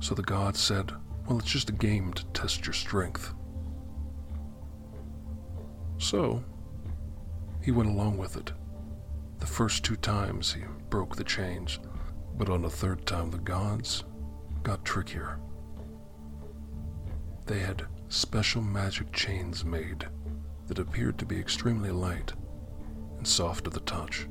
So 0.00 0.14
the 0.14 0.20
gods 0.20 0.60
said, 0.60 0.92
Well, 1.26 1.38
it's 1.38 1.50
just 1.50 1.70
a 1.70 1.72
game 1.72 2.12
to 2.12 2.26
test 2.34 2.66
your 2.66 2.74
strength. 2.74 3.32
So, 5.96 6.44
he 7.62 7.70
went 7.70 7.88
along 7.88 8.18
with 8.18 8.36
it. 8.36 8.52
The 9.46 9.52
first 9.52 9.84
two 9.84 9.96
times 9.96 10.52
he 10.52 10.62
broke 10.90 11.14
the 11.14 11.24
chains, 11.24 11.78
but 12.36 12.50
on 12.50 12.62
the 12.62 12.68
third 12.68 13.06
time 13.06 13.30
the 13.30 13.38
gods 13.38 14.02
got 14.64 14.84
trickier. 14.84 15.38
They 17.46 17.60
had 17.60 17.86
special 18.08 18.60
magic 18.60 19.12
chains 19.12 19.64
made 19.64 20.04
that 20.66 20.80
appeared 20.80 21.16
to 21.18 21.24
be 21.24 21.38
extremely 21.38 21.92
light 21.92 22.32
and 23.16 23.26
soft 23.26 23.64
to 23.64 23.70
the 23.70 23.80
touch 23.80 24.26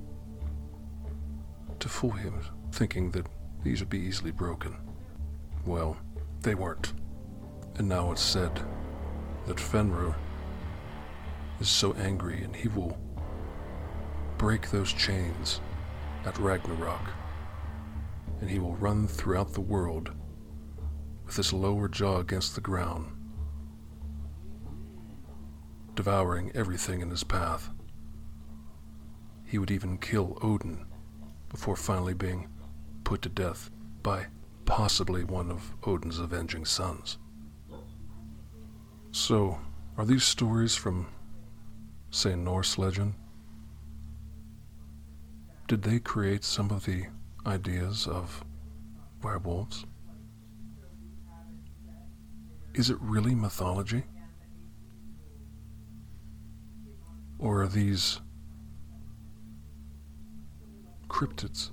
to 1.80 1.90
fool 1.90 2.12
him, 2.12 2.42
thinking 2.74 3.10
that 3.12 3.26
these 3.64 3.80
would 3.80 3.90
be 3.90 4.00
easily 4.02 4.32
broken. 4.32 4.76
Well, 5.66 5.98
they 6.42 6.56
weren't. 6.56 6.92
And 7.78 7.88
now 7.88 8.12
it's 8.12 8.22
said 8.22 8.62
that 9.48 9.62
Fenrir 9.62 10.14
is 11.62 11.70
so 11.70 11.94
angry 11.94 12.44
and 12.44 12.54
he 12.54 12.68
will 12.68 12.98
break 14.46 14.70
those 14.70 14.94
chains 14.94 15.60
at 16.24 16.38
Ragnarok. 16.38 17.02
And 18.40 18.48
he 18.48 18.60
will 18.60 18.76
run 18.76 19.08
throughout 19.08 19.54
the 19.54 19.60
world 19.60 20.12
with 21.26 21.36
his 21.36 21.52
lower 21.52 21.88
jaw 21.88 22.20
against 22.20 22.54
the 22.54 22.62
ground, 22.62 23.08
devouring 25.96 26.52
everything 26.54 27.02
in 27.02 27.10
his 27.10 27.24
path. 27.24 27.72
He 29.46 29.58
would 29.58 29.72
even 29.72 29.98
kill 29.98 30.38
Odin 30.44 30.86
before 31.50 31.76
finally 31.76 32.14
being 32.14 32.48
put 33.04 33.24
to 33.24 33.30
death 33.30 33.72
by 34.04 34.28
possibly 34.66 35.24
one 35.24 35.50
of 35.50 35.74
Odin's 35.88 36.20
avenging 36.20 36.66
sons. 36.66 37.18
So, 39.12 39.58
are 39.98 40.06
these 40.06 40.24
stories 40.24 40.76
from, 40.76 41.08
say, 42.12 42.36
Norse 42.36 42.78
legend? 42.78 43.16
Did 45.68 45.82
they 45.82 46.00
create 46.00 46.44
some 46.44 46.70
of 46.72 46.86
the 46.86 47.06
ideas 47.46 48.08
of 48.08 48.44
werewolves? 49.24 49.86
Is 52.74 52.90
it 52.90 52.98
really 53.00 53.34
mythology? 53.34 54.04
Or 57.40 57.64
are 57.64 57.68
these 57.68 58.22
cryptids 61.08 61.72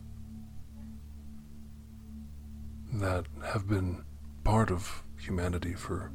that 2.93 3.27
have 3.45 3.69
been 3.69 4.05
part 4.45 4.71
of 4.71 5.03
humanity 5.19 5.75
for 5.75 6.11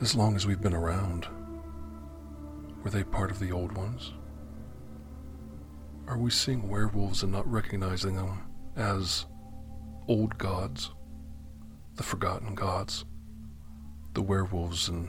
as 0.00 0.14
long 0.14 0.36
as 0.36 0.46
we've 0.46 0.60
been 0.60 0.74
around. 0.74 1.26
Were 2.82 2.90
they 2.90 3.04
part 3.04 3.30
of 3.30 3.38
the 3.38 3.52
old 3.52 3.72
ones? 3.72 4.12
Are 6.06 6.18
we 6.18 6.30
seeing 6.30 6.68
werewolves 6.68 7.22
and 7.22 7.32
not 7.32 7.50
recognizing 7.50 8.14
them 8.16 8.42
as 8.76 9.24
old 10.06 10.36
gods, 10.36 10.90
the 11.96 12.02
forgotten 12.02 12.54
gods, 12.54 13.06
the 14.12 14.20
werewolves 14.20 14.88
and 14.90 15.08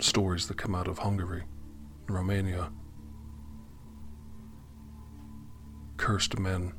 stories 0.00 0.48
that 0.48 0.58
come 0.58 0.74
out 0.74 0.88
of 0.88 0.98
Hungary, 0.98 1.44
and 2.08 2.16
Romania, 2.16 2.72
cursed 5.98 6.36
men, 6.36 6.72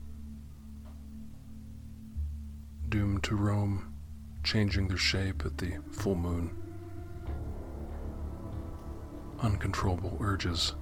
doomed 2.89 3.23
to 3.23 3.37
roam, 3.37 3.93
changing 4.43 4.89
their 4.89 4.97
shape 4.97 5.43
at 5.45 5.57
the 5.57 5.77
full 5.91 6.15
moon. 6.15 6.55
Uncontrollable 9.39 10.17
urges. 10.19 10.75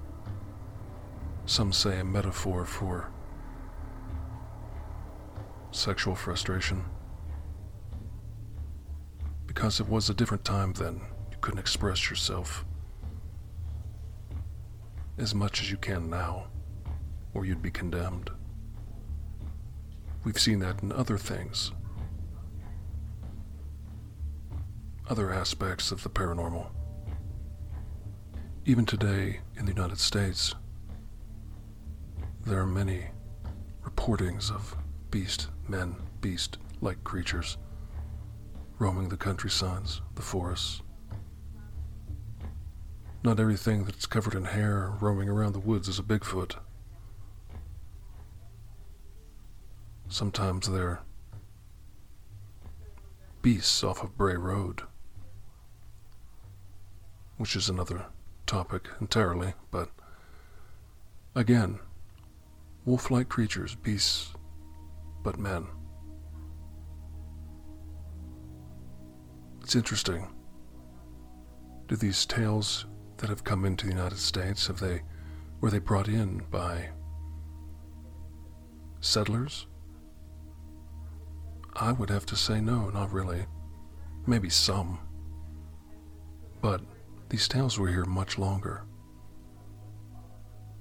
Some 1.45 1.73
say 1.73 1.99
a 1.99 2.04
metaphor 2.04 2.65
for 2.65 3.12
sexual 5.71 6.15
frustration. 6.15 6.86
Because 9.47 9.80
it 9.80 9.88
was 9.88 10.10
a 10.10 10.13
different 10.13 10.45
time 10.45 10.73
then, 10.73 11.01
you 11.32 11.38
couldn't 11.41 11.60
express 11.60 12.10
yourself 12.10 12.65
as 15.17 15.36
much 15.36 15.62
as 15.62 15.69
you 15.69 15.77
can 15.77 16.10
now 16.10 16.47
or 17.34 17.45
you'd 17.45 17.62
be 17.62 17.71
condemned. 17.71 18.30
We've 20.23 20.39
seen 20.39 20.60
that 20.60 20.82
in 20.84 20.91
other 20.91 21.17
things, 21.17 21.71
other 25.10 25.34
aspects 25.34 25.91
of 25.91 26.04
the 26.04 26.10
paranormal. 26.10 26.67
Even 28.65 28.86
today 28.86 29.39
in 29.58 29.65
the 29.65 29.73
United 29.73 29.99
States, 29.99 30.54
there 32.45 32.60
are 32.60 32.65
many 32.65 33.06
reportings 33.84 34.51
of 34.51 34.75
beast 35.10 35.47
men, 35.67 35.95
beast 36.21 36.58
like 36.82 37.04
creatures 37.04 37.58
roaming 38.80 39.10
the 39.10 39.17
countrysides, 39.17 40.01
the 40.15 40.21
forests. 40.21 40.82
Not 43.23 43.39
everything 43.39 43.86
that's 43.86 44.08
covered 44.08 44.34
in 44.34 44.45
hair 44.45 44.93
roaming 44.99 45.30
around 45.30 45.54
the 45.54 45.60
woods 45.60 45.88
is 45.88 45.99
a 45.99 46.04
Bigfoot. 46.04 46.56
Sometimes 50.10 50.67
they're 50.67 51.01
beasts 53.43 53.84
off 53.84 54.04
of 54.04 54.17
Bray 54.17 54.36
Road, 54.36 54.82
which 57.38 57.56
is 57.56 57.69
another 57.69 58.06
topic 58.47 58.88
entirely, 58.99 59.54
but 59.69 59.89
again, 61.36 61.80
wolf 62.85 63.11
like 63.11 63.29
creatures, 63.29 63.75
beasts, 63.75 64.33
but 65.23 65.39
men. 65.39 65.67
It's 69.61 69.75
interesting. 69.75 70.27
Do 71.87 71.95
these 71.95 72.25
tales 72.25 72.85
that 73.17 73.29
have 73.29 73.43
come 73.43 73.65
into 73.65 73.85
the 73.85 73.93
United 73.93 74.17
States 74.17 74.67
have 74.67 74.79
they 74.79 75.01
were 75.59 75.69
they 75.69 75.79
brought 75.79 76.07
in 76.07 76.41
by 76.49 76.89
settlers 78.99 79.67
I 81.73 81.91
would 81.91 82.09
have 82.09 82.25
to 82.27 82.35
say 82.35 82.59
no, 82.59 82.89
not 82.89 83.11
really. 83.11 83.45
Maybe 84.27 84.49
some. 84.49 84.99
But 86.61 86.81
these 87.29 87.47
tales 87.47 87.79
were 87.79 87.87
here 87.87 88.05
much 88.05 88.37
longer. 88.37 88.83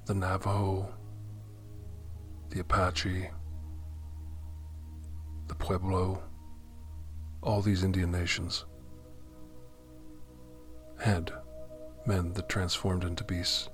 The 0.06 0.14
Navajo, 0.14 0.92
the 2.50 2.60
Apache, 2.60 3.30
the 5.46 5.54
Pueblo, 5.54 6.22
all 7.42 7.62
these 7.62 7.84
Indian 7.84 8.10
nations 8.10 8.64
had 11.00 11.32
men 12.06 12.32
that 12.32 12.48
transformed 12.48 13.04
into 13.04 13.24
beasts. 13.24 13.68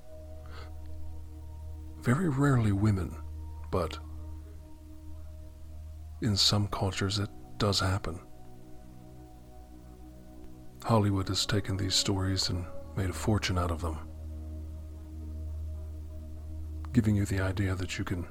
Very 2.01 2.29
rarely 2.29 2.71
women, 2.71 3.15
but 3.71 3.97
in 6.21 6.37
some 6.37 6.67
cultures 6.67 7.17
it 7.17 7.29
does 7.57 7.79
happen. 7.79 8.19
Hollywood 10.83 11.27
has 11.29 11.45
taken 11.45 11.77
these 11.77 11.95
stories 11.95 12.49
and 12.49 12.65
made 12.95 13.09
a 13.09 13.13
fortune 13.13 13.57
out 13.57 13.71
of 13.71 13.81
them, 13.81 13.97
giving 16.93 17.15
you 17.15 17.25
the 17.25 17.41
idea 17.41 17.73
that 17.75 17.97
you 17.97 18.05
can 18.05 18.27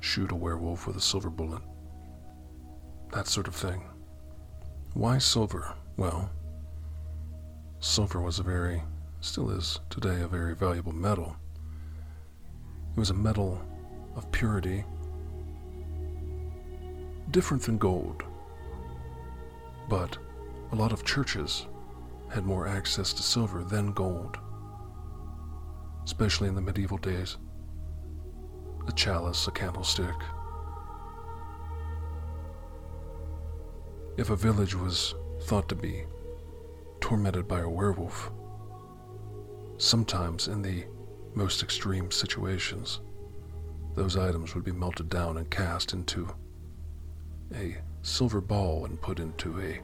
shoot 0.00 0.32
a 0.32 0.34
werewolf 0.34 0.86
with 0.86 0.96
a 0.96 1.00
silver 1.00 1.30
bullet. 1.30 1.62
That 3.12 3.26
sort 3.26 3.48
of 3.48 3.54
thing. 3.54 3.84
Why 4.94 5.18
silver? 5.18 5.74
Well, 5.96 6.30
silver 7.80 8.20
was 8.20 8.38
a 8.38 8.42
very, 8.42 8.82
still 9.20 9.50
is 9.50 9.80
today, 9.90 10.20
a 10.22 10.28
very 10.28 10.54
valuable 10.54 10.92
metal. 10.92 11.36
It 12.96 12.98
was 12.98 13.10
a 13.10 13.14
metal 13.14 13.60
of 14.16 14.30
purity, 14.32 14.84
different 17.30 17.62
than 17.62 17.78
gold. 17.78 18.24
But 19.88 20.18
a 20.72 20.76
lot 20.76 20.92
of 20.92 21.04
churches 21.04 21.66
had 22.32 22.44
more 22.44 22.66
access 22.66 23.12
to 23.12 23.22
silver 23.22 23.62
than 23.62 23.92
gold, 23.92 24.38
especially 26.04 26.48
in 26.48 26.54
the 26.54 26.60
medieval 26.60 26.98
days. 26.98 27.36
A 28.90 28.92
chalice, 28.92 29.46
a 29.46 29.52
candlestick. 29.52 30.16
If 34.16 34.30
a 34.30 34.36
village 34.36 34.74
was 34.74 35.14
thought 35.42 35.68
to 35.68 35.76
be 35.76 36.06
tormented 37.00 37.46
by 37.46 37.60
a 37.60 37.68
werewolf, 37.68 38.32
sometimes 39.78 40.48
in 40.48 40.60
the 40.60 40.86
most 41.36 41.62
extreme 41.62 42.10
situations, 42.10 43.00
those 43.94 44.16
items 44.16 44.56
would 44.56 44.64
be 44.64 44.72
melted 44.72 45.08
down 45.08 45.36
and 45.36 45.48
cast 45.48 45.92
into 45.92 46.28
a 47.54 47.76
silver 48.02 48.40
ball 48.40 48.86
and 48.86 49.00
put 49.00 49.20
into 49.20 49.60
a 49.60 49.80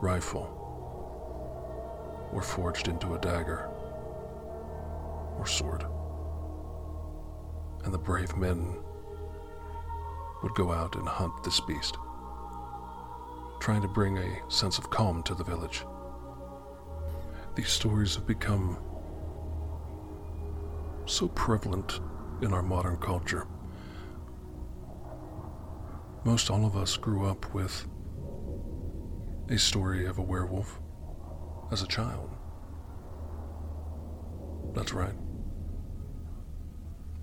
rifle 0.00 0.58
or 2.32 2.42
forged 2.42 2.88
into 2.88 3.14
a 3.14 3.20
dagger 3.20 3.68
or 5.38 5.46
sword. 5.46 5.86
And 7.84 7.92
the 7.92 7.98
brave 7.98 8.36
men 8.36 8.76
would 10.42 10.54
go 10.54 10.72
out 10.72 10.96
and 10.96 11.08
hunt 11.08 11.42
this 11.44 11.60
beast, 11.60 11.96
trying 13.60 13.82
to 13.82 13.88
bring 13.88 14.18
a 14.18 14.50
sense 14.50 14.78
of 14.78 14.90
calm 14.90 15.22
to 15.24 15.34
the 15.34 15.44
village. 15.44 15.84
These 17.54 17.68
stories 17.68 18.14
have 18.14 18.26
become 18.26 18.78
so 21.06 21.28
prevalent 21.28 22.00
in 22.40 22.52
our 22.52 22.62
modern 22.62 22.96
culture. 22.96 23.46
Most 26.24 26.50
all 26.50 26.64
of 26.64 26.76
us 26.76 26.96
grew 26.96 27.26
up 27.26 27.52
with 27.52 27.86
a 29.48 29.58
story 29.58 30.06
of 30.06 30.18
a 30.18 30.22
werewolf 30.22 30.80
as 31.70 31.82
a 31.82 31.86
child. 31.86 32.30
That's 34.74 34.92
right. 34.92 35.14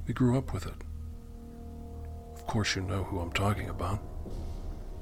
We 0.10 0.16
grew 0.16 0.40
up 0.40 0.54
with 0.54 0.66
it. 0.66 0.74
Of 2.34 2.48
course, 2.48 2.76
you 2.76 2.82
know 2.82 3.04
who 3.04 3.20
I'm 3.20 3.32
talking 3.32 3.70
about. 3.70 4.00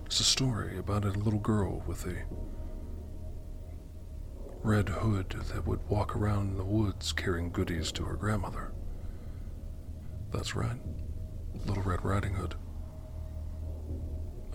It's 0.06 0.20
a 0.20 0.26
story 0.26 0.78
about 0.78 1.06
a 1.06 1.12
little 1.12 1.40
girl 1.40 1.82
with 1.88 2.06
a 2.06 2.26
red 4.62 4.90
hood 4.90 5.30
that 5.54 5.66
would 5.66 5.80
walk 5.88 6.14
around 6.14 6.50
in 6.50 6.58
the 6.58 6.66
woods 6.66 7.14
carrying 7.14 7.52
goodies 7.52 7.90
to 7.94 8.04
her 8.04 8.18
grandmother. 8.18 8.74
That's 10.34 10.58
right, 10.58 10.76
Little 11.66 11.84
Red 11.84 12.04
Riding 12.04 12.34
Hood. 12.34 12.56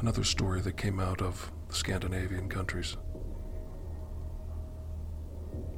Another 0.00 0.22
story 0.22 0.60
that 0.60 0.76
came 0.76 1.00
out 1.00 1.22
of 1.22 1.50
the 1.68 1.74
Scandinavian 1.74 2.50
countries. 2.50 2.98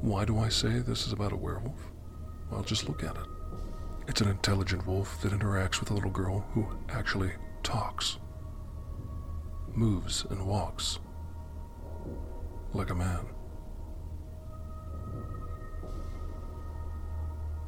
Why 0.00 0.24
do 0.24 0.36
I 0.40 0.48
say 0.48 0.80
this 0.80 1.06
is 1.06 1.12
about 1.12 1.30
a 1.30 1.36
werewolf? 1.36 1.92
Well, 2.50 2.64
just 2.64 2.88
look 2.88 3.04
at 3.04 3.14
it. 3.14 3.26
It's 4.06 4.20
an 4.20 4.28
intelligent 4.28 4.86
wolf 4.86 5.20
that 5.22 5.32
interacts 5.32 5.80
with 5.80 5.90
a 5.90 5.94
little 5.94 6.10
girl 6.10 6.44
who 6.52 6.66
actually 6.90 7.32
talks, 7.62 8.18
moves, 9.74 10.26
and 10.28 10.46
walks 10.46 10.98
like 12.72 12.90
a 12.90 12.94
man. 12.94 13.26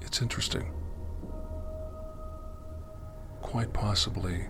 It's 0.02 0.20
interesting. 0.20 0.72
Quite 3.40 3.72
possibly 3.72 4.46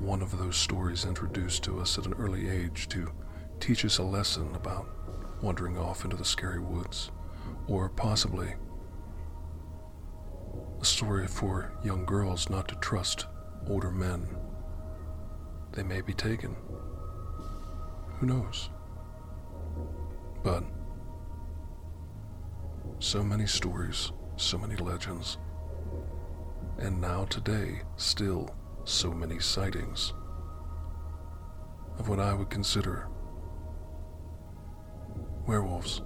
one 0.00 0.20
of 0.20 0.36
those 0.36 0.56
stories 0.56 1.04
introduced 1.04 1.62
to 1.64 1.80
us 1.80 1.96
at 1.96 2.06
an 2.06 2.14
early 2.14 2.48
age 2.48 2.88
to 2.88 3.10
teach 3.60 3.84
us 3.84 3.98
a 3.98 4.02
lesson 4.02 4.54
about 4.54 4.88
wandering 5.42 5.78
off 5.78 6.04
into 6.04 6.16
the 6.16 6.24
scary 6.24 6.60
woods, 6.60 7.10
or 7.66 7.88
possibly 7.88 8.54
a 10.80 10.84
story 10.84 11.26
for 11.26 11.72
young 11.82 12.04
girls 12.04 12.48
not 12.48 12.68
to 12.68 12.74
trust 12.76 13.26
older 13.66 13.90
men. 13.90 14.26
They 15.72 15.82
may 15.82 16.00
be 16.00 16.14
taken. 16.14 16.54
Who 18.18 18.26
knows? 18.26 18.70
But 20.42 20.64
so 23.00 23.22
many 23.22 23.46
stories, 23.46 24.12
so 24.36 24.58
many 24.58 24.76
legends, 24.76 25.38
and 26.78 27.00
now 27.00 27.24
today, 27.24 27.82
still 27.96 28.54
so 28.84 29.12
many 29.12 29.40
sightings 29.40 30.12
of 31.98 32.08
what 32.08 32.20
I 32.20 32.32
would 32.34 32.50
consider 32.50 33.08
werewolves. 35.46 36.02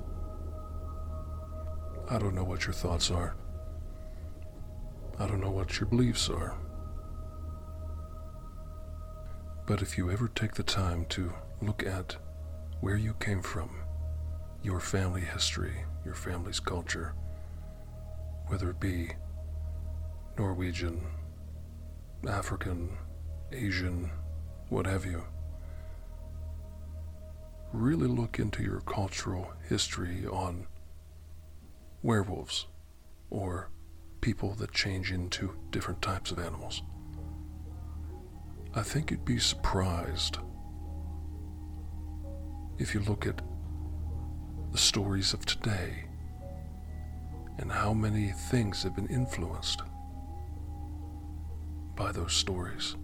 I 2.08 2.18
don't 2.18 2.34
know 2.34 2.44
what 2.44 2.64
your 2.64 2.72
thoughts 2.72 3.10
are. 3.10 3.36
I 5.22 5.28
don't 5.28 5.40
know 5.40 5.52
what 5.52 5.78
your 5.78 5.88
beliefs 5.88 6.28
are. 6.28 6.56
But 9.68 9.80
if 9.80 9.96
you 9.96 10.10
ever 10.10 10.26
take 10.26 10.54
the 10.54 10.64
time 10.64 11.04
to 11.10 11.32
look 11.60 11.86
at 11.86 12.16
where 12.80 12.96
you 12.96 13.14
came 13.20 13.40
from, 13.40 13.70
your 14.64 14.80
family 14.80 15.20
history, 15.20 15.84
your 16.04 16.16
family's 16.16 16.58
culture, 16.58 17.14
whether 18.48 18.70
it 18.70 18.80
be 18.80 19.12
Norwegian, 20.36 21.06
African, 22.28 22.90
Asian, 23.52 24.10
what 24.70 24.86
have 24.86 25.06
you, 25.06 25.22
really 27.72 28.08
look 28.08 28.40
into 28.40 28.64
your 28.64 28.80
cultural 28.80 29.52
history 29.68 30.26
on 30.26 30.66
werewolves 32.02 32.66
or 33.30 33.70
people 34.22 34.54
that 34.54 34.72
change 34.72 35.12
into 35.12 35.54
different 35.70 36.00
types 36.00 36.30
of 36.30 36.38
animals. 36.38 36.82
I 38.74 38.82
think 38.82 39.10
you'd 39.10 39.24
be 39.26 39.38
surprised 39.38 40.38
if 42.78 42.94
you 42.94 43.00
look 43.00 43.26
at 43.26 43.42
the 44.70 44.78
stories 44.78 45.34
of 45.34 45.44
today 45.44 46.04
and 47.58 47.70
how 47.70 47.92
many 47.92 48.30
things 48.30 48.82
have 48.84 48.96
been 48.96 49.08
influenced 49.08 49.82
by 51.94 52.10
those 52.12 52.32
stories. 52.32 52.96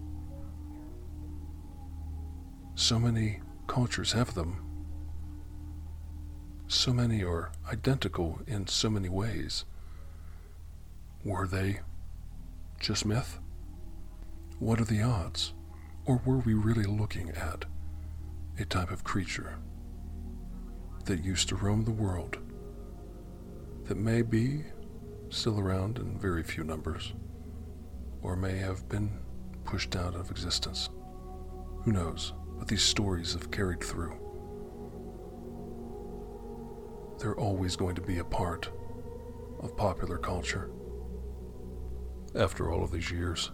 So 2.75 2.97
many 2.97 3.41
cultures 3.67 4.13
have 4.13 4.33
them. 4.33 4.65
So 6.67 6.93
many 6.93 7.23
are 7.23 7.51
identical 7.69 8.39
in 8.47 8.67
so 8.67 8.89
many 8.89 9.09
ways. 9.09 9.65
Were 11.23 11.47
they 11.47 11.81
just 12.79 13.05
myth? 13.05 13.39
What 14.59 14.79
are 14.79 14.85
the 14.85 15.01
odds? 15.01 15.53
Or 16.05 16.21
were 16.25 16.39
we 16.39 16.53
really 16.53 16.83
looking 16.83 17.29
at 17.31 17.65
a 18.57 18.65
type 18.65 18.91
of 18.91 19.03
creature 19.03 19.57
that 21.05 21.23
used 21.23 21.49
to 21.49 21.55
roam 21.55 21.83
the 21.83 21.91
world 21.91 22.37
that 23.85 23.97
may 23.97 24.21
be 24.21 24.63
still 25.29 25.59
around 25.59 25.97
in 25.97 26.17
very 26.17 26.43
few 26.43 26.63
numbers, 26.63 27.13
or 28.21 28.35
may 28.35 28.57
have 28.57 28.87
been 28.89 29.11
pushed 29.63 29.95
out 29.95 30.15
of 30.15 30.31
existence? 30.31 30.89
Who 31.83 31.91
knows? 31.91 32.33
but 32.59 32.67
these 32.67 32.83
stories 32.83 33.31
have 33.33 33.49
carried 33.49 33.81
through. 33.81 34.13
They're 37.17 37.39
always 37.39 37.77
going 37.77 37.95
to 37.95 38.01
be 38.01 38.19
a 38.19 38.23
part 38.23 38.69
of 39.61 39.75
popular 39.77 40.17
culture. 40.17 40.69
After 42.35 42.71
all 42.71 42.83
of 42.83 42.91
these 42.91 43.11
years, 43.11 43.51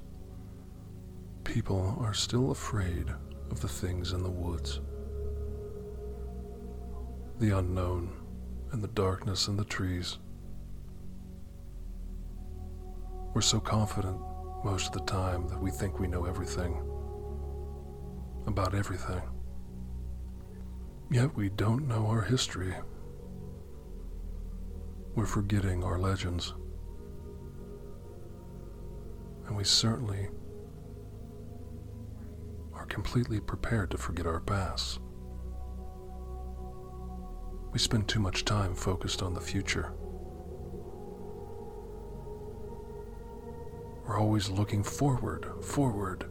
people 1.44 1.98
are 2.00 2.14
still 2.14 2.52
afraid 2.52 3.08
of 3.50 3.62
the 3.62 3.68
things 3.68 4.12
in 4.14 4.24
the 4.24 4.30
woods. 4.30 4.82
the 7.40 7.58
unknown 7.58 8.10
and 8.72 8.82
the 8.82 8.88
darkness 8.90 9.48
in 9.48 9.58
the 9.58 9.66
trees. 9.66 10.20
We're 13.34 13.42
so 13.42 13.60
confident 13.60 14.18
most 14.64 14.88
of 14.88 14.94
the 14.94 15.12
time 15.12 15.48
that 15.50 15.62
we 15.62 15.70
think 15.70 16.00
we 16.00 16.08
know 16.08 16.26
everything 16.26 16.82
about 18.48 18.74
everything. 18.74 19.22
Yet 21.12 21.36
we 21.36 21.50
don't 21.50 21.88
know 21.88 22.08
our 22.08 22.22
history. 22.22 22.74
We're 25.16 25.26
forgetting 25.26 25.84
our 25.84 26.00
legends. 26.00 26.54
And 29.48 29.56
we 29.56 29.64
certainly 29.64 30.30
are 32.74 32.86
completely 32.86 33.40
prepared 33.40 33.92
to 33.92 33.98
forget 33.98 34.26
our 34.26 34.40
past. 34.40 35.00
We 37.72 37.80
spend 37.80 38.08
too 38.08 38.20
much 38.20 38.46
time 38.46 38.74
focused 38.74 39.22
on 39.22 39.34
the 39.34 39.42
future. 39.42 39.94
We're 44.06 44.20
always 44.20 44.50
looking 44.50 44.84
forward, 44.84 45.48
forward, 45.62 46.26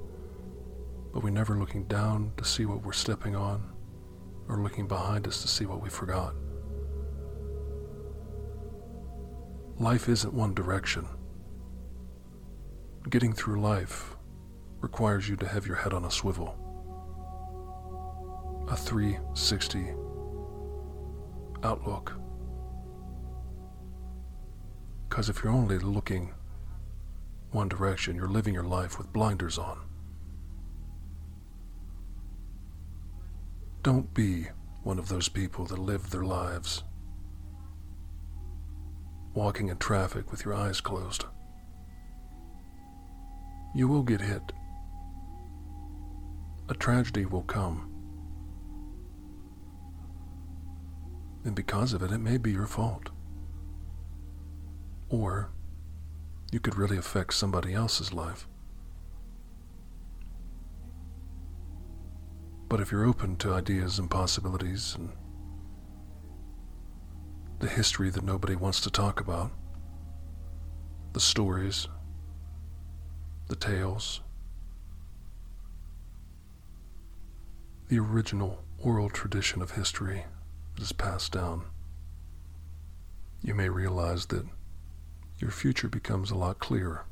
but 1.13 1.23
we're 1.23 1.31
never 1.31 1.59
looking 1.59 1.85
down 1.85 2.33
to 2.37 2.45
see 2.45 2.65
what 2.67 2.85
we're 2.85 2.93
stepping 2.93 3.35
on 3.35 3.71
or 4.49 4.59
looking 4.59 4.87
behind 4.87 5.27
us 5.27 5.43
to 5.43 5.49
see 5.49 5.67
what 5.67 5.83
we 5.83 5.91
forgot. 5.91 6.35
Life 9.79 10.09
isn't 10.09 10.33
one 10.33 10.55
direction. 10.55 11.07
Getting 13.11 13.35
through 13.35 13.61
life 13.61 14.17
requires 14.81 15.29
you 15.29 15.37
to 15.37 15.47
have 15.47 15.67
your 15.67 15.77
head 15.77 15.93
on 15.93 16.05
a 16.05 16.11
swivel. 16.11 16.57
A 18.69 18.77
360 18.77 19.93
outlook. 21.63 22.15
Because 25.09 25.29
if 25.29 25.45
you're 25.45 25.53
only 25.53 25.79
looking 25.79 26.33
one 27.51 27.69
direction, 27.69 28.17
you're 28.17 28.27
living 28.27 28.55
your 28.55 28.65
life 28.65 28.99
with 28.99 29.13
blinders 29.13 29.59
on. 29.59 29.81
Don't 33.83 34.13
be 34.15 34.47
one 34.83 34.99
of 34.99 35.09
those 35.09 35.29
people 35.29 35.67
that 35.67 35.79
live 35.79 36.11
their 36.11 36.25
lives 36.25 36.83
walking 39.35 39.69
in 39.69 39.77
traffic 39.77 40.31
with 40.31 40.45
your 40.45 40.55
eyes 40.55 40.81
closed. 40.81 41.25
You 43.75 43.89
will 43.89 44.05
get 44.05 44.21
hit. 44.21 44.53
A 46.69 46.75
tragedy 46.75 47.27
will 47.27 47.43
come. 47.43 47.91
And 51.45 51.55
because 51.55 51.93
of 51.93 52.03
it, 52.03 52.13
it 52.13 52.19
may 52.19 52.39
be 52.39 52.53
your 52.53 52.67
fault. 52.67 53.11
Or 55.09 55.51
you 56.53 56.61
could 56.61 56.77
really 56.77 56.97
affect 56.97 57.35
somebody 57.35 57.75
else's 57.75 58.13
life. 58.13 58.47
But 62.69 62.81
if 62.81 62.93
you're 62.93 63.05
open 63.05 63.37
to 63.39 63.55
ideas 63.55 63.99
and 63.99 64.11
possibilities 64.11 64.95
and 64.97 65.11
the 67.59 67.69
history 67.69 68.11
that 68.11 68.25
nobody 68.25 68.57
wants 68.57 68.81
to 68.83 68.91
talk 68.91 69.21
about, 69.21 69.51
the 71.13 71.21
stories, 71.21 71.89
the 73.49 73.57
tales, 73.57 74.21
the 77.89 77.99
original 77.99 78.65
oral 78.79 79.11
tradition 79.11 79.61
of 79.61 79.73
history 79.73 80.25
that 80.75 80.83
is 80.83 80.93
passed 80.93 81.33
down, 81.33 81.65
you 83.43 83.55
may 83.55 83.69
realize 83.69 84.27
that 84.27 84.47
your 85.39 85.51
future 85.51 85.89
becomes 85.89 86.31
a 86.31 86.35
lot 86.37 86.59
clearer. 86.59 87.05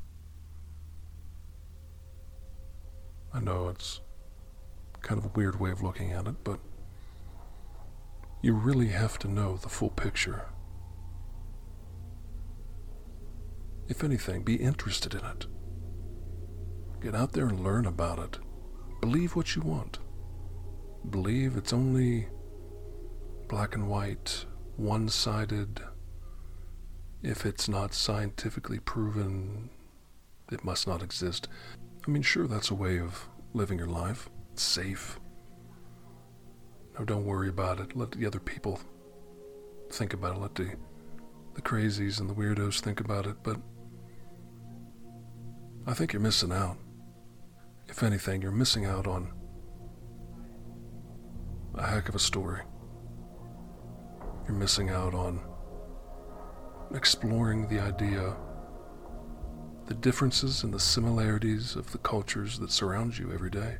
I 3.33 3.39
know 3.39 3.69
it's 3.69 4.01
kind 5.01 5.19
of 5.19 5.25
a 5.25 5.31
weird 5.35 5.59
way 5.59 5.71
of 5.71 5.81
looking 5.83 6.11
at 6.11 6.27
it, 6.27 6.35
but 6.43 6.59
you 8.41 8.53
really 8.53 8.89
have 8.89 9.19
to 9.19 9.27
know 9.27 9.57
the 9.57 9.69
full 9.69 9.89
picture. 9.89 10.45
If 13.87 14.03
anything, 14.03 14.43
be 14.43 14.55
interested 14.55 15.13
in 15.13 15.23
it. 15.25 15.45
Get 17.03 17.15
out 17.15 17.33
there 17.33 17.47
and 17.47 17.59
learn 17.59 17.85
about 17.85 18.19
it. 18.19 18.39
Believe 19.01 19.35
what 19.35 19.57
you 19.57 19.61
want. 19.61 19.99
Believe 21.09 21.57
it's 21.57 21.73
only 21.73 22.27
black 23.49 23.75
and 23.75 23.89
white, 23.89 24.45
one 24.77 25.09
sided, 25.09 25.81
if 27.21 27.45
it's 27.45 27.67
not 27.67 27.93
scientifically 27.93 28.79
proven, 28.79 29.69
it 30.49 30.63
must 30.63 30.87
not 30.87 31.03
exist. 31.03 31.49
I 32.07 32.09
mean, 32.09 32.21
sure, 32.21 32.47
that's 32.47 32.71
a 32.71 32.75
way 32.75 32.99
of 32.99 33.27
living 33.53 33.77
your 33.77 33.87
life. 33.87 34.29
It's 34.53 34.63
safe. 34.63 35.19
No, 36.97 37.03
don't 37.03 37.25
worry 37.25 37.49
about 37.49 37.81
it. 37.81 37.97
Let 37.97 38.11
the 38.11 38.25
other 38.25 38.39
people 38.39 38.79
think 39.89 40.13
about 40.13 40.37
it. 40.37 40.39
Let 40.39 40.55
the, 40.55 40.75
the 41.53 41.61
crazies 41.61 42.21
and 42.21 42.29
the 42.29 42.33
weirdos 42.33 42.79
think 42.79 43.01
about 43.01 43.27
it. 43.27 43.35
But 43.43 43.57
I 45.85 45.93
think 45.93 46.13
you're 46.13 46.21
missing 46.21 46.53
out. 46.53 46.77
If 47.93 48.01
anything, 48.01 48.41
you're 48.41 48.51
missing 48.51 48.87
out 48.87 49.05
on 49.05 49.31
a 51.75 51.85
heck 51.85 52.09
of 52.09 52.15
a 52.15 52.19
story. 52.19 52.61
You're 54.47 54.57
missing 54.57 54.89
out 54.89 55.13
on 55.13 55.39
exploring 56.95 57.67
the 57.67 57.79
idea, 57.79 58.35
the 59.85 59.93
differences 59.93 60.63
and 60.63 60.73
the 60.73 60.79
similarities 60.79 61.75
of 61.75 61.91
the 61.91 61.99
cultures 61.99 62.57
that 62.57 62.71
surround 62.71 63.15
you 63.15 63.31
every 63.31 63.51
day. 63.51 63.77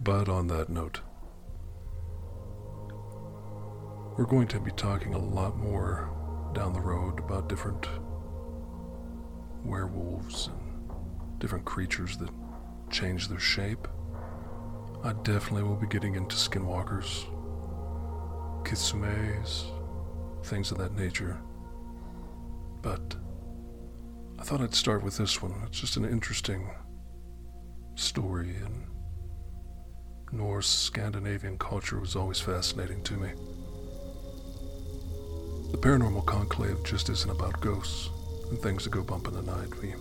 But 0.00 0.28
on 0.28 0.48
that 0.48 0.68
note, 0.68 1.00
we're 4.18 4.26
going 4.26 4.48
to 4.48 4.58
be 4.58 4.72
talking 4.72 5.14
a 5.14 5.18
lot 5.18 5.56
more 5.56 6.10
down 6.54 6.72
the 6.72 6.80
road 6.80 7.20
about 7.20 7.48
different 7.48 7.86
werewolves 9.64 10.48
and 10.48 11.38
different 11.38 11.64
creatures 11.64 12.16
that 12.16 12.30
change 12.90 13.28
their 13.28 13.38
shape. 13.38 13.88
I 15.04 15.12
definitely 15.22 15.62
will 15.62 15.76
be 15.76 15.86
getting 15.86 16.14
into 16.14 16.36
skinwalkers, 16.36 17.24
kitsunes, 18.64 19.64
things 20.44 20.70
of 20.70 20.78
that 20.78 20.94
nature. 20.94 21.38
But 22.82 23.16
I 24.38 24.42
thought 24.42 24.60
I'd 24.60 24.74
start 24.74 25.02
with 25.02 25.16
this 25.16 25.42
one. 25.42 25.54
It's 25.66 25.80
just 25.80 25.96
an 25.96 26.04
interesting 26.04 26.70
story, 27.94 28.54
and 28.64 28.86
Norse 30.32 30.68
Scandinavian 30.68 31.58
culture 31.58 31.98
was 31.98 32.16
always 32.16 32.40
fascinating 32.40 33.02
to 33.04 33.14
me. 33.14 33.30
The 35.72 35.78
paranormal 35.78 36.26
conclave 36.26 36.82
just 36.84 37.08
isn't 37.08 37.30
about 37.30 37.60
ghosts 37.60 38.10
and 38.50 38.58
things 38.58 38.84
that 38.84 38.90
go 38.90 39.02
bump 39.02 39.26
in 39.28 39.34
the 39.34 39.42
night. 39.42 39.80
We 39.82 39.94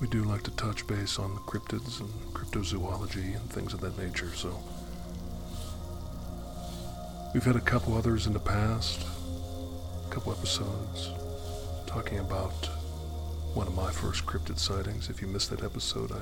we 0.00 0.06
do 0.08 0.24
like 0.24 0.42
to 0.42 0.50
touch 0.52 0.86
base 0.86 1.18
on 1.18 1.36
cryptids 1.38 2.00
and 2.00 2.10
cryptozoology 2.34 3.34
and 3.34 3.50
things 3.50 3.72
of 3.72 3.80
that 3.80 3.96
nature, 3.98 4.30
so 4.34 4.58
we've 7.32 7.44
had 7.44 7.56
a 7.56 7.60
couple 7.60 7.94
others 7.94 8.26
in 8.26 8.32
the 8.32 8.38
past, 8.40 9.06
a 10.06 10.10
couple 10.10 10.32
episodes 10.32 11.10
talking 11.86 12.18
about 12.18 12.66
one 13.54 13.66
of 13.66 13.74
my 13.74 13.90
first 13.90 14.26
cryptid 14.26 14.58
sightings. 14.58 15.08
If 15.08 15.22
you 15.22 15.28
missed 15.28 15.48
that 15.50 15.62
episode, 15.64 16.12
I 16.12 16.20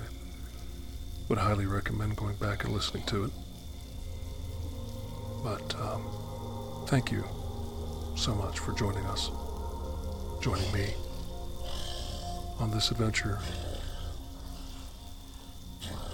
would 1.29 1.39
highly 1.39 1.67
recommend 1.67 2.17
going 2.17 2.37
back 2.37 2.65
and 2.65 2.73
listening 2.73 3.03
to 3.07 3.25
it. 3.25 3.31
But 5.43 5.75
um, 5.81 6.05
thank 6.87 7.11
you 7.11 7.25
so 8.15 8.35
much 8.37 8.61
for 8.61 8.73
joining 8.73 9.05
us, 9.07 9.31
joining 10.41 10.71
me 10.73 10.95
on 12.59 12.71
this 12.71 12.90
adventure. 12.90 13.38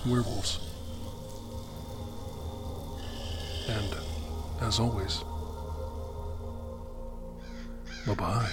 Werewolves. 0.06 0.60
And 3.68 3.96
as 4.62 4.80
always, 4.80 5.22
bye 8.06 8.14
bye. 8.14 8.50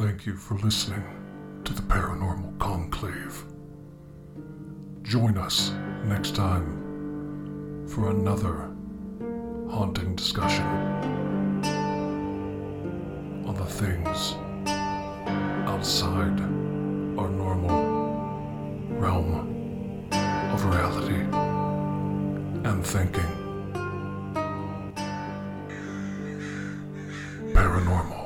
Thank 0.00 0.26
you 0.26 0.34
for 0.34 0.54
listening 0.58 1.04
to 1.64 1.72
the 1.74 1.82
Paranormal 1.82 2.58
Conclave. 2.58 3.44
Join 5.02 5.36
us 5.36 5.72
next 6.04 6.34
time 6.34 7.86
for 7.86 8.10
another 8.10 8.69
haunting 9.80 10.14
discussion 10.14 10.66
on 13.46 13.54
the 13.56 13.64
things 13.64 14.34
outside 15.66 16.38
our 17.18 17.30
normal 17.30 17.80
realm 18.90 19.30
of 20.52 20.62
reality 20.66 21.22
and 22.68 22.84
thinking. 22.84 23.32
Paranormal. 27.54 28.19